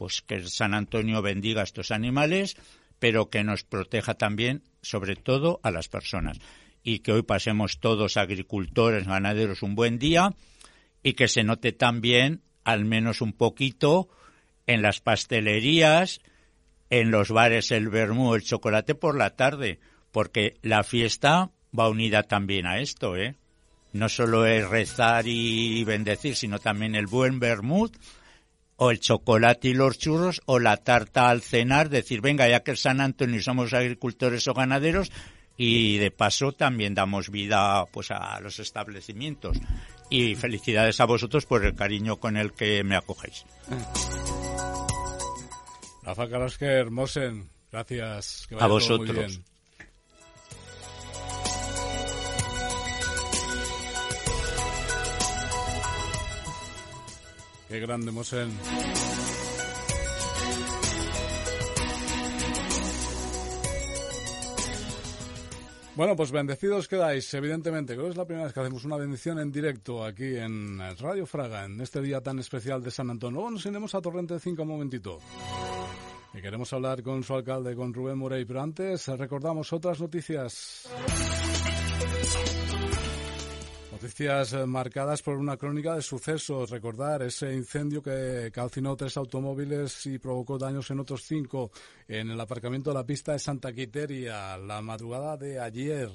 [0.00, 2.56] Pues que San Antonio bendiga a estos animales,
[2.98, 6.38] pero que nos proteja también, sobre todo, a las personas.
[6.82, 10.34] Y que hoy pasemos todos agricultores, ganaderos, un buen día
[11.02, 14.08] y que se note también, al menos un poquito,
[14.66, 16.22] en las pastelerías,
[16.88, 19.80] en los bares el vermú, el chocolate por la tarde,
[20.12, 23.34] porque la fiesta va unida también a esto, ¿eh?
[23.92, 27.94] No solo es rezar y bendecir, sino también el buen vermut,
[28.82, 32.70] o el chocolate y los churros, o la tarta al cenar, decir, venga, ya que
[32.70, 35.12] es San Antonio somos agricultores o ganaderos,
[35.58, 39.58] y de paso también damos vida pues a los establecimientos.
[40.08, 43.44] Y felicidades a vosotros por el cariño con el que me acogéis.
[46.02, 46.26] Rafa
[46.88, 48.48] Mosen, gracias.
[48.58, 49.42] a vosotros.
[57.70, 58.50] Qué grande, Mosen.
[65.94, 67.92] Bueno, pues bendecidos quedáis, evidentemente.
[67.92, 71.26] Creo que es la primera vez que hacemos una bendición en directo aquí en Radio
[71.26, 73.36] Fraga, en este día tan especial de San Antonio.
[73.36, 75.18] Luego nos iremos a Torrente de 5 un momentito.
[76.34, 80.88] Y queremos hablar con su alcalde, con Rubén Morey, pero antes recordamos otras noticias.
[84.00, 86.70] Noticias eh, marcadas por una crónica de sucesos.
[86.70, 91.70] Recordar ese incendio que calcinó tres automóviles y provocó daños en otros cinco
[92.08, 96.08] en el aparcamiento de la pista de Santa Quiteria la madrugada de ayer.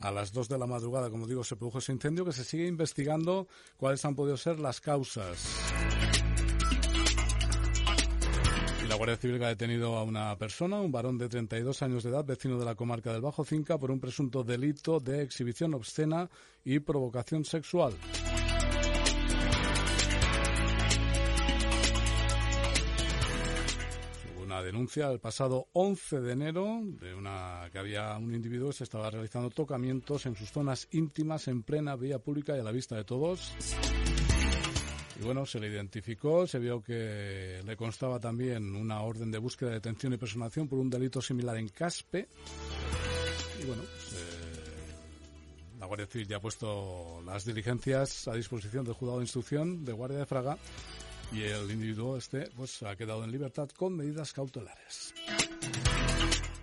[0.00, 2.66] A las dos de la madrugada, como digo, se produjo ese incendio que se sigue
[2.66, 3.46] investigando
[3.76, 5.36] cuáles han podido ser las causas.
[8.96, 12.24] La Guardia Civil ha detenido a una persona, un varón de 32 años de edad,
[12.24, 16.30] vecino de la comarca del Bajo Cinca, por un presunto delito de exhibición obscena
[16.64, 17.92] y provocación sexual.
[24.42, 28.84] Una denuncia el pasado 11 de enero de una que había un individuo que se
[28.84, 32.96] estaba realizando tocamientos en sus zonas íntimas en plena vía pública y a la vista
[32.96, 33.52] de todos.
[35.18, 39.70] Y bueno, se le identificó, se vio que le constaba también una orden de búsqueda,
[39.70, 42.28] detención y personación por un delito similar en Caspe.
[43.62, 48.94] Y bueno, pues, eh, la Guardia Civil ya ha puesto las diligencias a disposición del
[48.94, 50.58] juzgado de instrucción de Guardia de Fraga
[51.32, 55.14] y el individuo este pues ha quedado en libertad con medidas cautelares.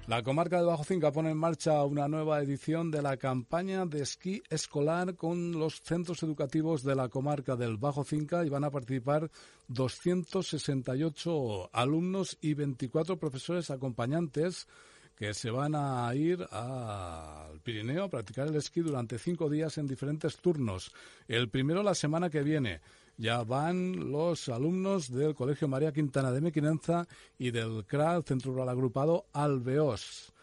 [0.05, 4.01] La comarca del Bajo Cinca pone en marcha una nueva edición de la campaña de
[4.01, 8.69] esquí escolar con los centros educativos de la comarca del Bajo Cinca y van a
[8.69, 9.31] participar
[9.69, 14.67] 268 alumnos y 24 profesores acompañantes
[15.15, 19.87] que se van a ir al Pirineo a practicar el esquí durante cinco días en
[19.87, 20.91] diferentes turnos.
[21.29, 22.81] El primero la semana que viene
[23.17, 28.69] ya van los alumnos del Colegio María Quintana de Mequinenza y del CRA, Centro Rural
[28.69, 30.34] Agrupado Alveos.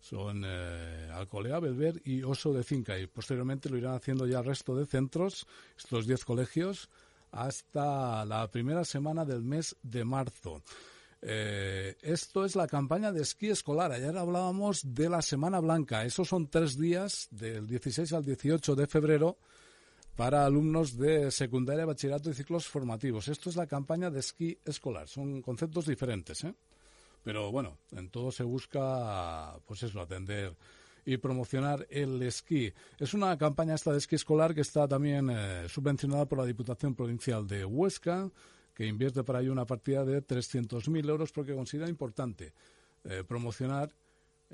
[0.00, 4.44] Son eh, Alcolea, Belver y Oso de Cinca y posteriormente lo irán haciendo ya el
[4.44, 6.88] resto de centros, estos 10 colegios,
[7.32, 10.62] hasta la primera semana del mes de marzo.
[11.20, 13.90] Eh, esto es la campaña de esquí escolar.
[13.90, 16.04] Ayer hablábamos de la Semana Blanca.
[16.04, 19.38] Esos son tres días, del 16 al 18 de febrero,
[20.18, 23.28] para alumnos de secundaria, bachillerato y ciclos formativos.
[23.28, 25.06] Esto es la campaña de esquí escolar.
[25.06, 26.52] Son conceptos diferentes, ¿eh?
[27.22, 30.56] Pero bueno, en todo se busca, pues eso, atender
[31.04, 32.72] y promocionar el esquí.
[32.98, 36.96] Es una campaña esta de esquí escolar que está también eh, subvencionada por la Diputación
[36.96, 38.28] Provincial de Huesca,
[38.74, 42.52] que invierte para ello una partida de 300.000 euros porque considera importante
[43.04, 43.94] eh, promocionar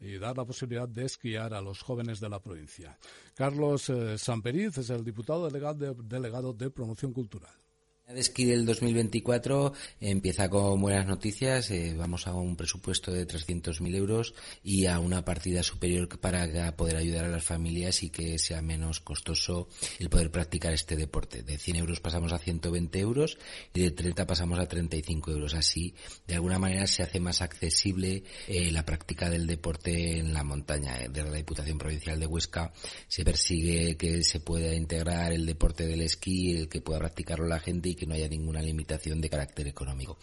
[0.01, 2.99] y dar la posibilidad de esquiar a los jóvenes de la provincia.
[3.35, 7.63] Carlos eh, es el diputado delegado delegado de Promoción Cultural.
[8.07, 11.71] El esquí del 2024 empieza con buenas noticias.
[11.71, 16.97] Eh, vamos a un presupuesto de 300.000 euros y a una partida superior para poder
[16.97, 21.43] ayudar a las familias y que sea menos costoso el poder practicar este deporte.
[21.43, 23.38] De 100 euros pasamos a 120 euros
[23.73, 25.55] y de 30 pasamos a 35 euros.
[25.55, 25.95] Así,
[26.27, 31.01] de alguna manera, se hace más accesible eh, la práctica del deporte en la montaña.
[31.01, 32.71] Eh, desde la Diputación Provincial de Huesca
[33.09, 37.61] se persigue que se pueda integrar el deporte del esquí, el que pueda practicarlo la
[37.61, 40.19] gente y que no haya ninguna limitación de carácter económico.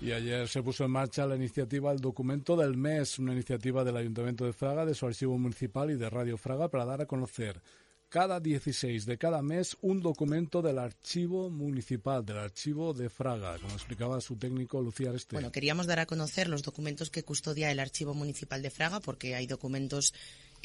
[0.00, 3.96] Y ayer se puso en marcha la iniciativa El Documento del Mes, una iniciativa del
[3.96, 7.60] Ayuntamiento de Fraga, de su archivo municipal y de Radio Fraga para dar a conocer
[8.08, 13.74] cada 16 de cada mes un documento del archivo municipal, del archivo de Fraga, como
[13.74, 15.34] explicaba su técnico Lucía Areste.
[15.34, 19.34] Bueno, queríamos dar a conocer los documentos que custodia el archivo municipal de Fraga porque
[19.34, 20.14] hay documentos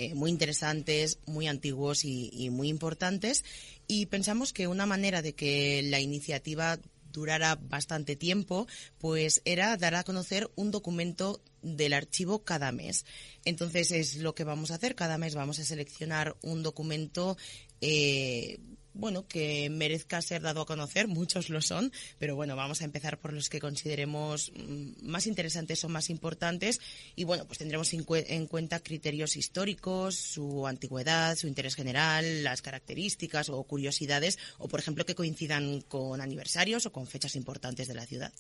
[0.02, 3.46] eh, muy interesantes, muy antiguos y, muy importantes
[3.88, 6.80] y pensamos que una manera de que la iniciativa
[7.12, 8.66] durara bastante tiempo,
[8.98, 13.06] pues era dar a conocer un documento del archivo cada mes.
[13.46, 14.96] Entonces es lo que vamos a hacer.
[14.96, 17.38] Cada mes vamos a seleccionar un documento
[17.80, 18.58] eh,
[18.94, 23.20] bueno, que merezca ser dado a conocer, muchos lo son, pero bueno, vamos a empezar
[23.20, 26.80] por los que consideremos mm, más interesantes o más importantes
[27.16, 33.50] y bueno, pues tendremos en cuenta criterios históricos, su antigüedad, su interés general, las características
[33.50, 38.06] o curiosidades o por ejemplo que coincidan con aniversarios o con fechas importantes de la
[38.06, 38.34] ciudad.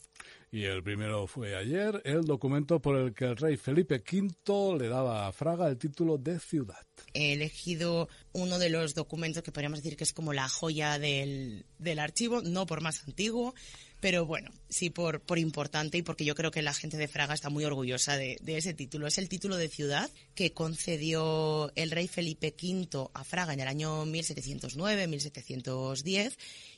[0.54, 4.90] Y el primero fue ayer, el documento por el que el rey Felipe V le
[4.90, 6.86] daba a Fraga el título de ciudad.
[7.14, 11.66] He elegido uno de los documentos que podríamos decir que es como la joya del,
[11.80, 13.56] del archivo, no por más antiguo,
[14.02, 17.34] pero bueno, sí por, por importante y porque yo creo que la gente de Fraga
[17.34, 19.08] está muy orgullosa de, de, ese título.
[19.08, 23.70] Es el título de ciudad que concedió el rey Felipe V a Fraga en el
[23.70, 26.34] año 1709-1710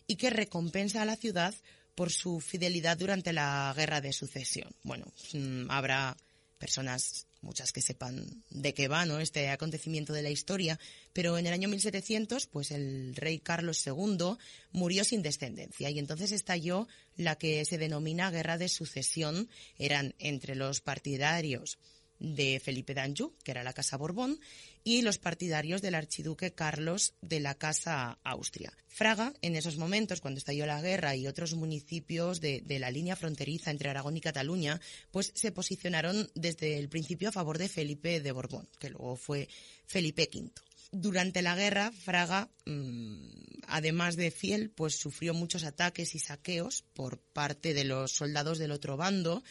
[0.05, 1.55] y que recompensa a la ciudad
[1.95, 4.73] por su fidelidad durante la guerra de sucesión.
[4.84, 6.17] Bueno, mmm, habrá
[6.58, 9.19] personas, muchas que sepan de qué va ¿no?
[9.19, 10.79] este acontecimiento de la historia,
[11.12, 14.38] pero en el año 1700, pues el rey Carlos II
[14.71, 19.49] murió sin descendencia y entonces estalló la que se denomina guerra de sucesión.
[19.77, 21.79] Eran entre los partidarios
[22.19, 24.39] de Felipe d'Anjou, que era la Casa Borbón,
[24.84, 28.74] y los partidarios del archiduque Carlos de la Casa Austria.
[28.88, 33.72] Fraga, en esos momentos, cuando estalló la guerra y otros municipios de, la línea fronteriza
[33.72, 34.80] entre Aragón y Cataluña,
[35.12, 39.48] pues se posicionaron desde el principio a favor de Felipe de Borbón, que luego fue
[39.86, 40.52] Felipe V.
[40.91, 43.30] Durante la guerra, Fraga, mmm,
[43.67, 48.72] además de fiel, pues sufrió muchos ataques y saqueos por parte de los soldados del
[48.72, 49.43] otro bando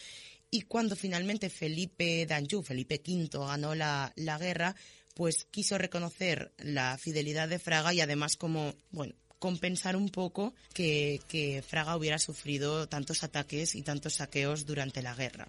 [0.54, 4.76] y cuando finalmente Felipe d'Anjou, Felipe V, ganó la, la guerra,
[5.14, 11.20] pues quiso reconocer la fidelidad de Fraga y además como, bueno, compensar un poco que,
[11.28, 15.48] que, Fraga hubiera sufrido tantos ataques y tantos saqueos durante la guerra.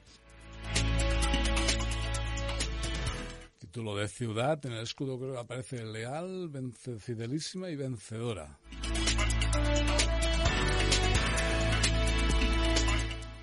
[3.60, 6.52] Título de ciudad, en el escudo creo que aparece leal,
[6.99, 8.60] fidelísima y vencedora.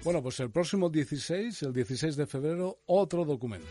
[0.02, 3.68] Bueno, pues el próximo 16, el 16 de febrero, otro documento.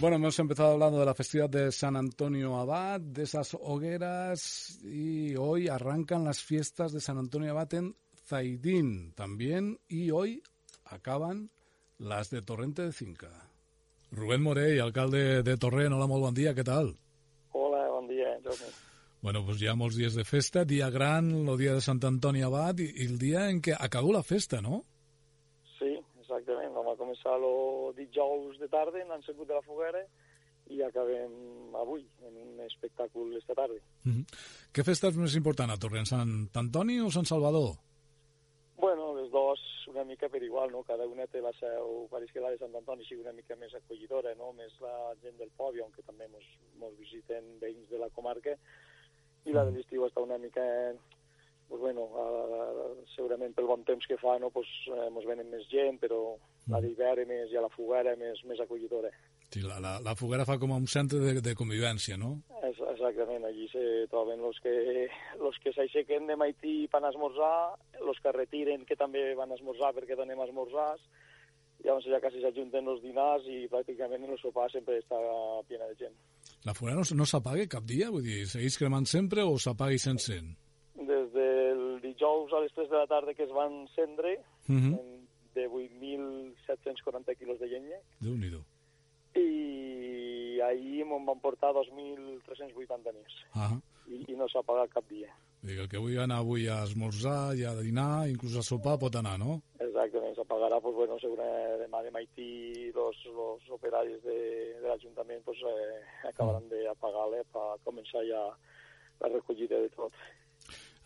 [0.00, 5.34] Bueno, hemos empezado hablando de la festividad de San Antonio Abad, de esas hogueras, y
[5.34, 10.40] hoy arrancan las fiestas de San Antonio Abad en Zaidín también, y hoy
[10.84, 11.50] acaban
[11.98, 13.50] las de Torrente de Cinca.
[14.12, 16.94] Rubén Morey, alcalde de Torrent, hola, molt bon dia, què tal?
[17.50, 18.70] Hola, bon dia, Jaume.
[19.20, 22.78] Bueno, pues ya molts dies de festa, dia gran, el dia de Sant Antoni Abad,
[22.78, 24.84] i el dia en què acabó la festa, no?
[27.08, 30.04] Començar el dijous de tarda en l'encecut de la foguera
[30.68, 33.80] i acabem avui, en un espectacle esta tarda.
[34.04, 34.24] Mm -hmm.
[34.74, 37.76] Què festa és més important a Torrent, Sant Antoni o Sant Salvador?
[38.76, 40.82] Bueno, les dos una mica per igual, no?
[40.82, 43.74] Cada una té la seu, pareix que la de Sant Antoni sigui una mica més
[43.74, 44.52] acollidora, no?
[44.52, 46.44] Més la gent del poble, aunque també mos,
[46.78, 48.56] mos visiten veïns de la comarca,
[49.44, 50.62] i la de l'estiu està una mica
[51.68, 55.68] pues bueno, uh, segurament pel bon temps que fa no, pues, eh, mos venen més
[55.68, 56.38] gent, però.
[56.68, 59.10] La d'hivern més i a la foguera més, més acollidora.
[59.50, 62.42] Sí, la, la, la foguera fa com un centre de, de convivència, no?
[62.68, 65.08] Es, exactament, allí se troben els que,
[65.40, 70.16] los que s'aixequen de matí per esmorzar, els que retiren que també van esmorzar perquè
[70.16, 71.00] donem esmorzars,
[71.84, 75.16] llavors ja quasi s'ajunten els dinars i pràcticament en el sopar sempre està
[75.68, 76.16] plena de gent.
[76.66, 78.10] La foguera no, no s'apaga cap dia?
[78.10, 80.50] Vull dir, segueix cremant sempre o s'apaga i s'encén?
[80.98, 84.36] Des del dijous a les 3 de la tarda que es van encendre,
[84.68, 84.92] uh Mhm.
[84.92, 85.17] -huh.
[85.58, 88.54] De 8.740 quilos de llenya, déu nhi
[89.38, 93.36] i ahir me'n van portar 2.380 més.
[93.54, 93.74] Ah,
[94.08, 95.30] I, i no s'ha pagat cap dia.
[95.60, 98.96] vull dir, el que vull anar avui a esmorzar i a dinar, inclús a sopar,
[99.02, 99.58] pot anar, no?
[99.82, 102.48] Exactament, se pagarà, pues, bueno, segurament demà de matí
[102.94, 104.38] los, los operaris de,
[104.80, 106.00] de l'Ajuntament pues, eh,
[106.30, 108.42] acabaran de pagar-le per començar ja
[109.20, 110.14] la recollida de tot.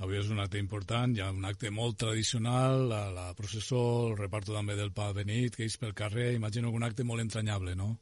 [0.03, 4.16] Avui és un acte important, hi ha un acte molt tradicional, la, la processó, el
[4.18, 7.76] reparto també del pa benit, que és pel carrer, imagino que un acte molt entranyable,
[7.78, 7.92] no?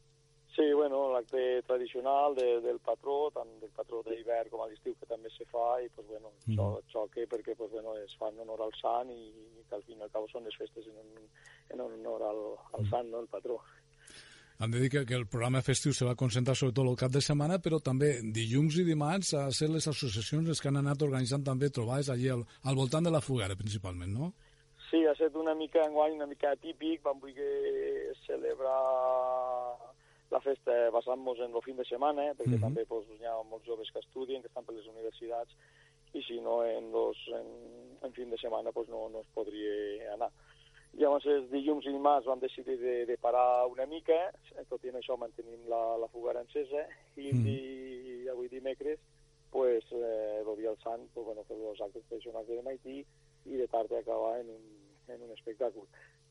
[0.55, 4.95] Sí, bueno, la l'acte tradicional de, del patró, tant del patró d'hivern com a l'estiu,
[4.99, 6.55] que també se fa, i pues, bueno, Mm.
[6.57, 9.99] xo xoque perquè pues, bueno, es fan honor al sant i, i que al fin
[9.99, 11.27] i al cabo són les festes en, un,
[11.69, 12.41] en honor al,
[12.73, 13.59] al sant, no, el patró.
[14.61, 17.21] Hem de dir que, que el programa festiu se va concentrar sobretot el cap de
[17.25, 21.41] setmana, però també dilluns i dimarts a ser les associacions les que han anat organitzant
[21.47, 24.29] també trobades allí al, al voltant de la Fugara, principalment, no?
[24.91, 28.77] Sí, ha estat una mica enguany, una mica atípic, vam voler celebrar
[30.31, 32.61] la festa basant-nos en el fin de setmana, eh, perquè Mhm.
[32.61, 35.57] també pues, hi ha molts joves que estudien, que estan per les universitats,
[36.13, 37.49] i si no en, los, en,
[38.03, 40.29] en fin de setmana pues, no, no es podria anar.
[40.99, 44.17] Llavors, els dilluns i dimarts vam decidir de, de parar una mica,
[44.57, 46.83] eh, tot i en això mantenim la, la fugara encesa,
[47.15, 47.47] i, Mhm.
[47.47, 48.99] i avui dimecres,
[49.51, 53.05] pues, eh, el dia del Sant, pues, bueno, fer els actes tradicionals de Maití
[53.45, 54.65] i de tarda acabar en un,
[55.07, 55.83] en un espectacle.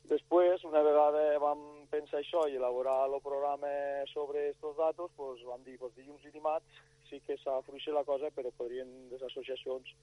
[0.04, 3.68] Després, una vegada vam pensar això i elaborar el programa
[4.12, 6.66] sobre aquests datos, pues, vam dir pues, dilluns i dimarts
[7.08, 9.94] sí que s'afluixa la cosa, però podrien les associacions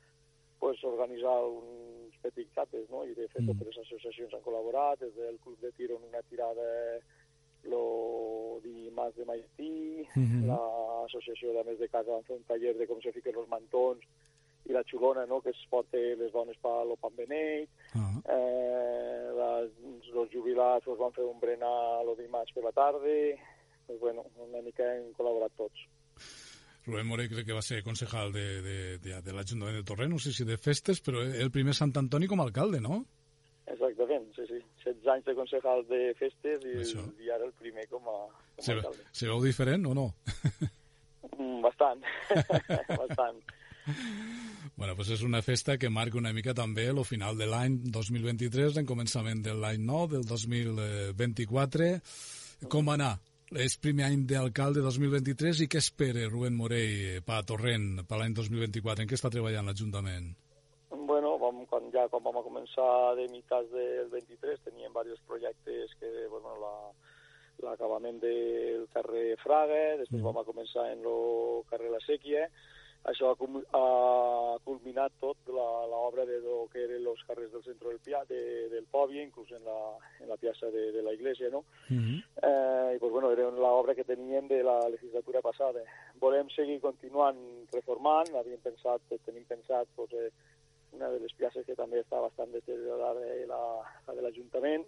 [0.60, 3.04] pues, organitzar uns petits actes, no?
[3.06, 3.48] i de fet Mm.
[3.52, 7.00] totes les associacions han col·laborat, des del Club de Tiro en una tirada
[7.64, 10.48] lo dimarts de Maití, Mhm.
[10.48, 14.04] l'associació de Més de Casa van fer un taller de com se fiquen els mantons
[14.66, 18.22] i la xulona, no?, que es porta les dones per lo pan beneit, Ah.
[18.30, 19.72] eh, les,
[20.16, 23.00] els jubilats pues, van fer un berenar el dimarts per la tarda,
[23.88, 25.88] pues, bueno, una mica hem col·laborat tots.
[26.88, 30.20] Rubén Morey crec que va ser concejal de, de, de, de l'Ajuntament de Torrent, no
[30.24, 33.02] sé si de festes, però el primer Sant Antoni com a alcalde, no?
[33.68, 34.62] Exactament, sí, sí.
[34.88, 37.04] 16 anys de concejal de festes i, Això.
[37.20, 39.04] i ara el primer com a, com Se, a alcalde.
[39.12, 40.08] se veu diferent o no?
[41.36, 42.02] Mm, bastant,
[43.04, 43.42] bastant.
[44.78, 48.80] Bueno, pues és una festa que marca una mica també el final de l'any 2023,
[48.82, 51.92] en començament de l'any nou, del 2024.
[52.72, 53.14] Com va anar?
[53.56, 59.06] És primer any d'alcalde 2023 i què espera Rubén Morell per Torrent per l'any 2024?
[59.06, 60.34] En què està treballant l'Ajuntament?
[60.92, 66.12] Bueno, vam, quan, ja quan vam començar de mitjans del 23 teníem diversos projectes que,
[66.28, 66.74] bueno, la,
[67.64, 70.28] l'acabament del carrer Fraga, després Mm.
[70.28, 72.50] vam començar en el carrer La Sèquia,
[73.08, 73.36] això ha,
[73.80, 78.24] ha culminat tot la- l'obra de lo que eren els carrers del centre del, Pia,
[78.28, 79.80] de, del Poble, inclús en la,
[80.22, 81.64] en la plaça de, de la iglesia, no?
[81.90, 82.24] Mm -hmm.
[82.44, 85.82] Eh, I pues, bueno, era l'obra que teníem de la legislatura passada.
[86.20, 87.38] Volem seguir continuant
[87.72, 90.32] reformant, havíem pensat, tenim pensat pues, eh,
[90.94, 93.62] una de les places que també està bastant deteriorada, eh, la,
[94.08, 94.86] la de l'Ajuntament,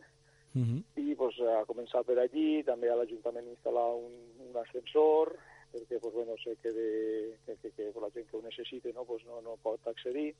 [0.55, 0.83] Mm -hmm.
[0.95, 4.13] i pues, a començar per allí, també a l'Ajuntament instal·lar un,
[4.49, 5.37] un ascensor,
[5.71, 9.05] perquè pues, bueno, sé que, de, que, que, que la gent que ho necessita no,
[9.05, 10.35] pues, no, no pot accedir.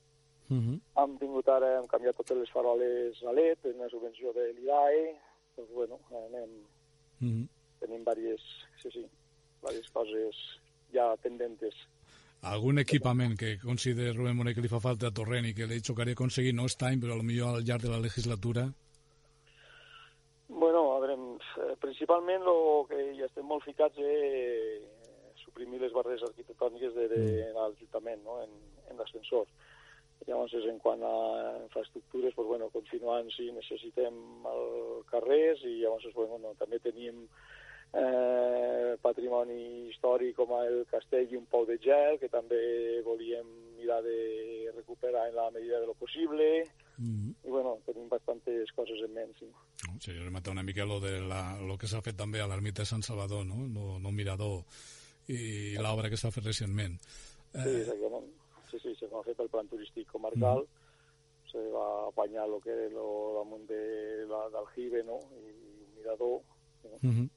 [0.50, 0.80] Mm -hmm.
[0.98, 5.16] Hem tingut ara, hem canviat totes les faroles a LED, en una subvenció de l'IDAE,
[5.56, 6.50] doncs bueno, anem,
[7.20, 7.48] Mm -hmm.
[7.80, 8.42] tenim diverses,
[8.82, 9.06] sí, sí,
[9.62, 10.36] diverses coses
[10.94, 11.76] ja pendentes.
[12.42, 15.82] Algun equipament que considera Rubén Morell que li fa falta a Torrent i que li
[15.82, 18.64] xocaria aconseguir no està però potser al llarg de la legislatura?
[20.48, 24.99] Bueno, a veure, eh, principalment el que hi estem molt ficats és
[25.60, 27.56] suprimir les barreres arquitectòniques de, de Mm.
[27.56, 28.50] l'Ajuntament, no?, en,
[28.90, 29.46] en l'ascensor.
[30.28, 34.14] Llavors, en quant a infraestructures, pues, bueno, continuant, sí, necessitem
[34.46, 37.28] el carrers i llavors, pues, bueno, també tenim
[37.94, 43.48] eh, patrimoni històric com el castell i un pou de gel, que també volíem
[43.80, 46.66] mirar de recuperar en la medida de lo possible,
[47.00, 47.48] Mm -hmm.
[47.48, 49.46] i bueno, tenim bastantes coses en ment, sí.
[49.88, 52.82] No, seria rematar una mica lo, de la, lo que s'ha fet també a l'ermita
[52.82, 53.56] de Sant Salvador, no?
[53.56, 54.66] No, no mirador
[55.30, 56.98] i l'obra que s'ha fet recentment.
[57.54, 58.30] Sí, exactament.
[58.70, 61.52] Sí, sí, se va fet el plan turístic comarcal, mm.
[61.52, 63.10] se va apanyar el que era lo
[63.40, 63.82] damunt de
[64.30, 65.54] la, d'Aljibe, no?, i
[65.86, 66.42] un mirador.
[66.84, 66.98] No?
[67.02, 67.30] Mm -hmm.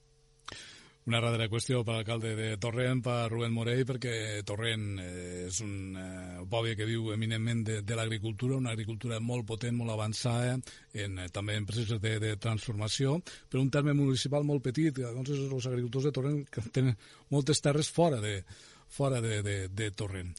[1.03, 5.97] Una darrera qüestió per l'alcalde de Torrent, per Rubén Morell, perquè Torrent eh, és un
[5.99, 10.53] eh, poble que viu eminentment de, de l'agricultura, una agricultura molt potent, molt avançada,
[10.95, 13.17] en, eh, també en processos de, de transformació,
[13.51, 15.03] però un terme municipal molt petit.
[15.03, 16.95] Doncs els agricultors de Torrent que tenen
[17.35, 18.37] moltes terres fora de,
[18.87, 20.31] fora de, de, de Torrent.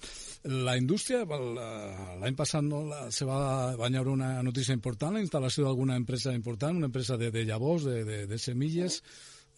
[0.63, 5.99] La indústria, l'any passat no, la, se va banyar una notícia important, la instal·lació d'alguna
[5.99, 9.01] empresa important, una empresa de, de llavors, de, de, de semilles.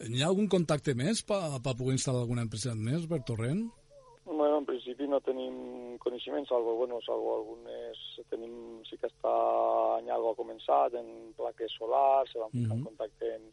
[0.04, 3.62] Hi ha algun contacte més per pa poder instal·lar alguna empresa més per Torrent?
[4.26, 9.32] Bueno, en principi no tenim coneixements, salvo, bueno, salvo algunes, tenim, sí que està
[10.02, 12.78] en algo ha començat, en plaques solars, se van ficar Mhm.
[12.80, 13.46] en contacte en,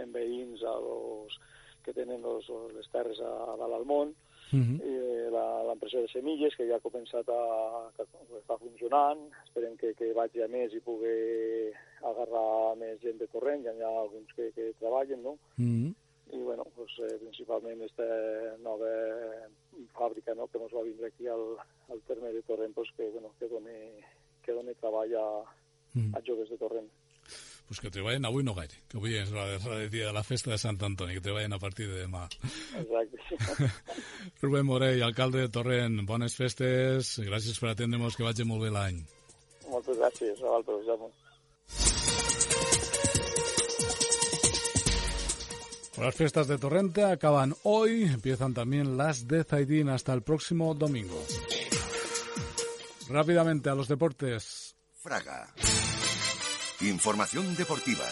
[0.00, 1.36] en veïns a los,
[1.84, 4.14] que tenen los, les terres a, a dalt al món,
[4.54, 4.78] Uh -huh.
[4.86, 8.04] eh, la- l'empresa de semilles, que ja ha començat a, que
[8.38, 13.64] està funcionant, esperem que, que vagi a més i pugui agarrar més gent de torrent,
[13.64, 15.32] ja hi ha alguns que, que treballen, no?
[15.58, 15.94] Uh -huh.
[16.32, 18.90] i bueno, pues, eh, principalment aquesta nova
[19.94, 21.56] fàbrica no, que ens va vindre aquí al,
[21.90, 23.78] al terme de Torrent pues, que, bueno, que, doni,
[24.42, 25.44] que doni treball a,
[25.94, 26.14] mm.
[26.16, 26.88] a joves de Torrent.
[27.64, 30.52] Pues que treballen avui no gaire, que avui és la, la dia de la festa
[30.52, 32.26] de Sant Antoni, que treballen a partir de demà.
[32.76, 33.70] Exacte.
[34.42, 39.00] Rubén Morell, alcalde de Torrent, bones festes, gràcies per atendre'ns, que vagi molt bé l'any.
[39.72, 41.12] Moltes gràcies a vosaltres, Jaume.
[45.96, 51.22] Las fiestas de Torrente acaban hoy, empiezan también las de Zaidín hasta el próximo domingo.
[53.08, 54.74] Rápidamente a los deportes.
[54.94, 55.54] Fraga.
[56.80, 58.04] Información deportiva.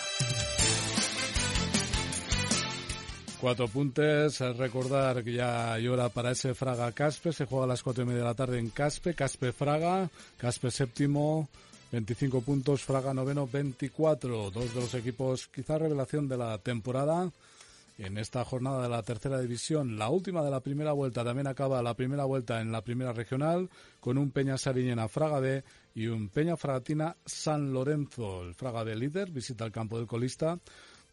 [3.40, 4.38] Cuatro puntos.
[4.56, 7.32] Recordar que ya hay hora para ese Fraga Caspe.
[7.32, 9.14] Se juega a las cuatro y media de la tarde en Caspe.
[9.14, 10.08] Caspe Fraga.
[10.36, 11.48] Caspe séptimo.
[11.90, 12.82] 25 puntos.
[12.82, 13.48] Fraga noveno.
[13.52, 14.50] 24.
[14.50, 17.30] Dos de los equipos quizá revelación de la temporada
[17.98, 19.98] en esta jornada de la tercera división.
[19.98, 23.68] La última de la primera vuelta también acaba la primera vuelta en la primera regional
[24.00, 25.62] con un Peña Sariñena Fraga
[25.94, 28.42] y un Peña Fragatina San Lorenzo.
[28.42, 30.58] El Fraga líder visita el campo del colista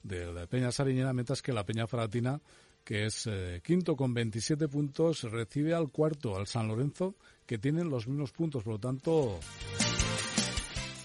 [0.04, 2.40] de Peña Sariñena, mientras que la Peña Fragatina,
[2.84, 7.16] que es eh, quinto con 27 puntos, recibe al cuarto, al San Lorenzo,
[7.46, 8.64] que tienen los mismos puntos.
[8.64, 9.40] Por lo tanto,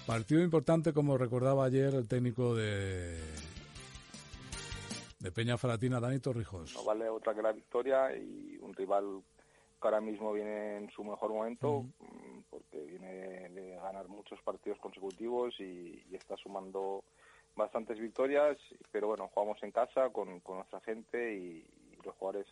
[0.05, 3.19] partido importante, como recordaba ayer el técnico de
[5.19, 6.73] de Peña Faratina, Dani Torrijos.
[6.75, 9.21] No vale otra que la victoria y un rival
[9.81, 14.79] que ahora mismo viene en su mejor momento, mm, porque viene de ganar muchos partidos
[14.79, 17.03] consecutivos y, está sumando
[17.55, 18.57] bastantes victorias,
[18.91, 21.65] pero bueno, jugamos en casa con, nuestra gente y,
[22.03, 22.47] los jugadores,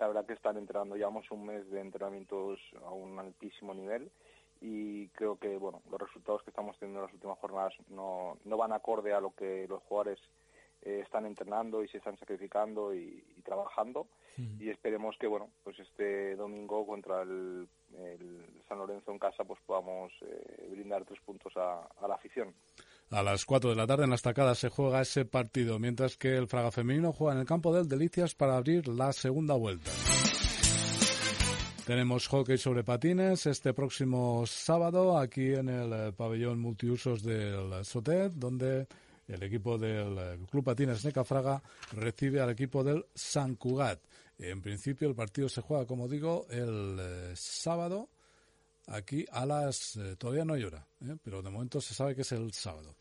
[0.00, 4.10] la verdad que están entrenando, llevamos un mes de entrenamientos a un altísimo nivel
[4.60, 8.56] y creo que bueno los resultados que estamos teniendo en las últimas jornadas no, no
[8.56, 10.18] van acorde a lo que los jugadores
[10.82, 14.06] eh, están entrenando y se están sacrificando y, trabajando
[14.60, 17.66] y esperemos que bueno pues este domingo contra el,
[18.68, 22.54] San Lorenzo en casa pues podamos eh, brindar tres puntos a, la afición.
[23.10, 26.36] A las 4 de la tarde en la estacada se juega ese partido, mientras que
[26.36, 29.90] el Fraga Femenino juega en el campo del Delicias para abrir la segunda vuelta.
[31.88, 38.34] Tenemos hockey sobre patines este próximo sábado aquí en el eh, pabellón multiusos del Sotet,
[38.34, 38.86] donde
[39.28, 41.62] el equipo del eh, Club Patines Fraga
[41.92, 44.00] recibe al equipo del San Cugat.
[44.38, 48.08] En principio el partido se juega, como digo, el eh, sábado
[48.86, 49.96] aquí a las...
[49.96, 50.86] Eh, todavía no hora,
[51.22, 52.94] pero de momento se sabe que es el sábado.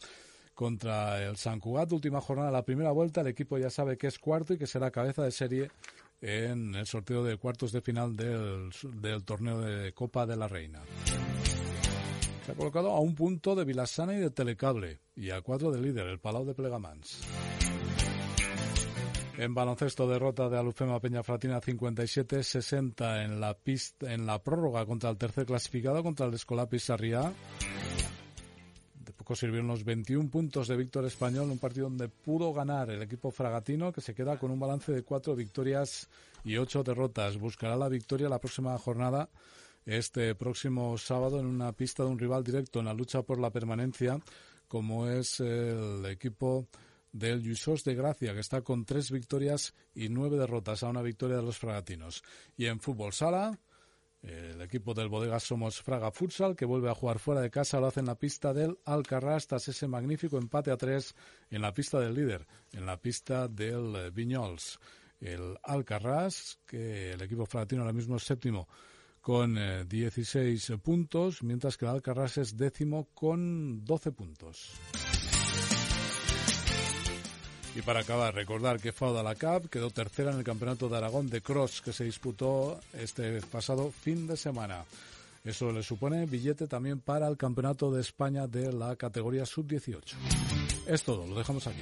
[0.53, 4.17] Contra el San Cugat, última jornada la primera vuelta, el equipo ya sabe que es
[4.19, 5.71] cuarto y que será cabeza de serie
[6.19, 10.81] en el sorteo de cuartos de final del, del torneo de Copa de la Reina.
[12.47, 15.81] Se ha colocado a un punto de Vilasana y de Telecable y a cuatro de
[15.81, 17.19] líder, el Palau de Plegamans.
[19.37, 25.09] En baloncesto, derrota de Alufema Peña Fratina 57-60 en la pista, en la prórroga contra
[25.09, 27.33] el tercer clasificado, contra el Escolapis Sarriá.
[28.97, 33.01] De poco sirvieron los 21 puntos de Víctor Español, un partido donde pudo ganar el
[33.01, 36.07] equipo fragatino, que se queda con un balance de cuatro victorias
[36.45, 37.35] y ocho derrotas.
[37.35, 39.27] Buscará la victoria la próxima jornada
[39.87, 43.51] este próximo sábado en una pista de un rival directo en la lucha por la
[43.51, 44.19] permanencia,
[44.67, 46.67] como es el equipo
[47.13, 51.37] del Lluçós de Gracia, que está con tres victorias y nueve derrotas a una victoria
[51.37, 52.21] de los fragatinos.
[52.57, 53.57] Y en fútbol sala,
[54.21, 57.87] el equipo del Bodega Somos Fraga Futsal, que vuelve a jugar fuera de casa, lo
[57.87, 61.15] hace en la pista del Alcarrás tras ese magnífico empate a tres
[61.49, 64.79] en la pista del líder, en la pista del Viñols.
[65.21, 68.67] El Alcarrás, que el equipo fragatino ahora mismo es séptimo
[69.27, 69.59] con
[69.89, 74.71] 16 eh, puntos, mientras que el Alcarrás es décimo con 12 puntos.
[77.75, 81.29] Y para acabar, recordar que Fauda la Cup quedó tercera en el Campeonato de Aragón
[81.29, 84.85] de Cross que se disputó este pasado fin de semana.
[85.43, 90.15] Eso le supone billete también para el Campeonato de España de la categoría sub-18.
[90.87, 91.81] Es todo, lo dejamos aquí.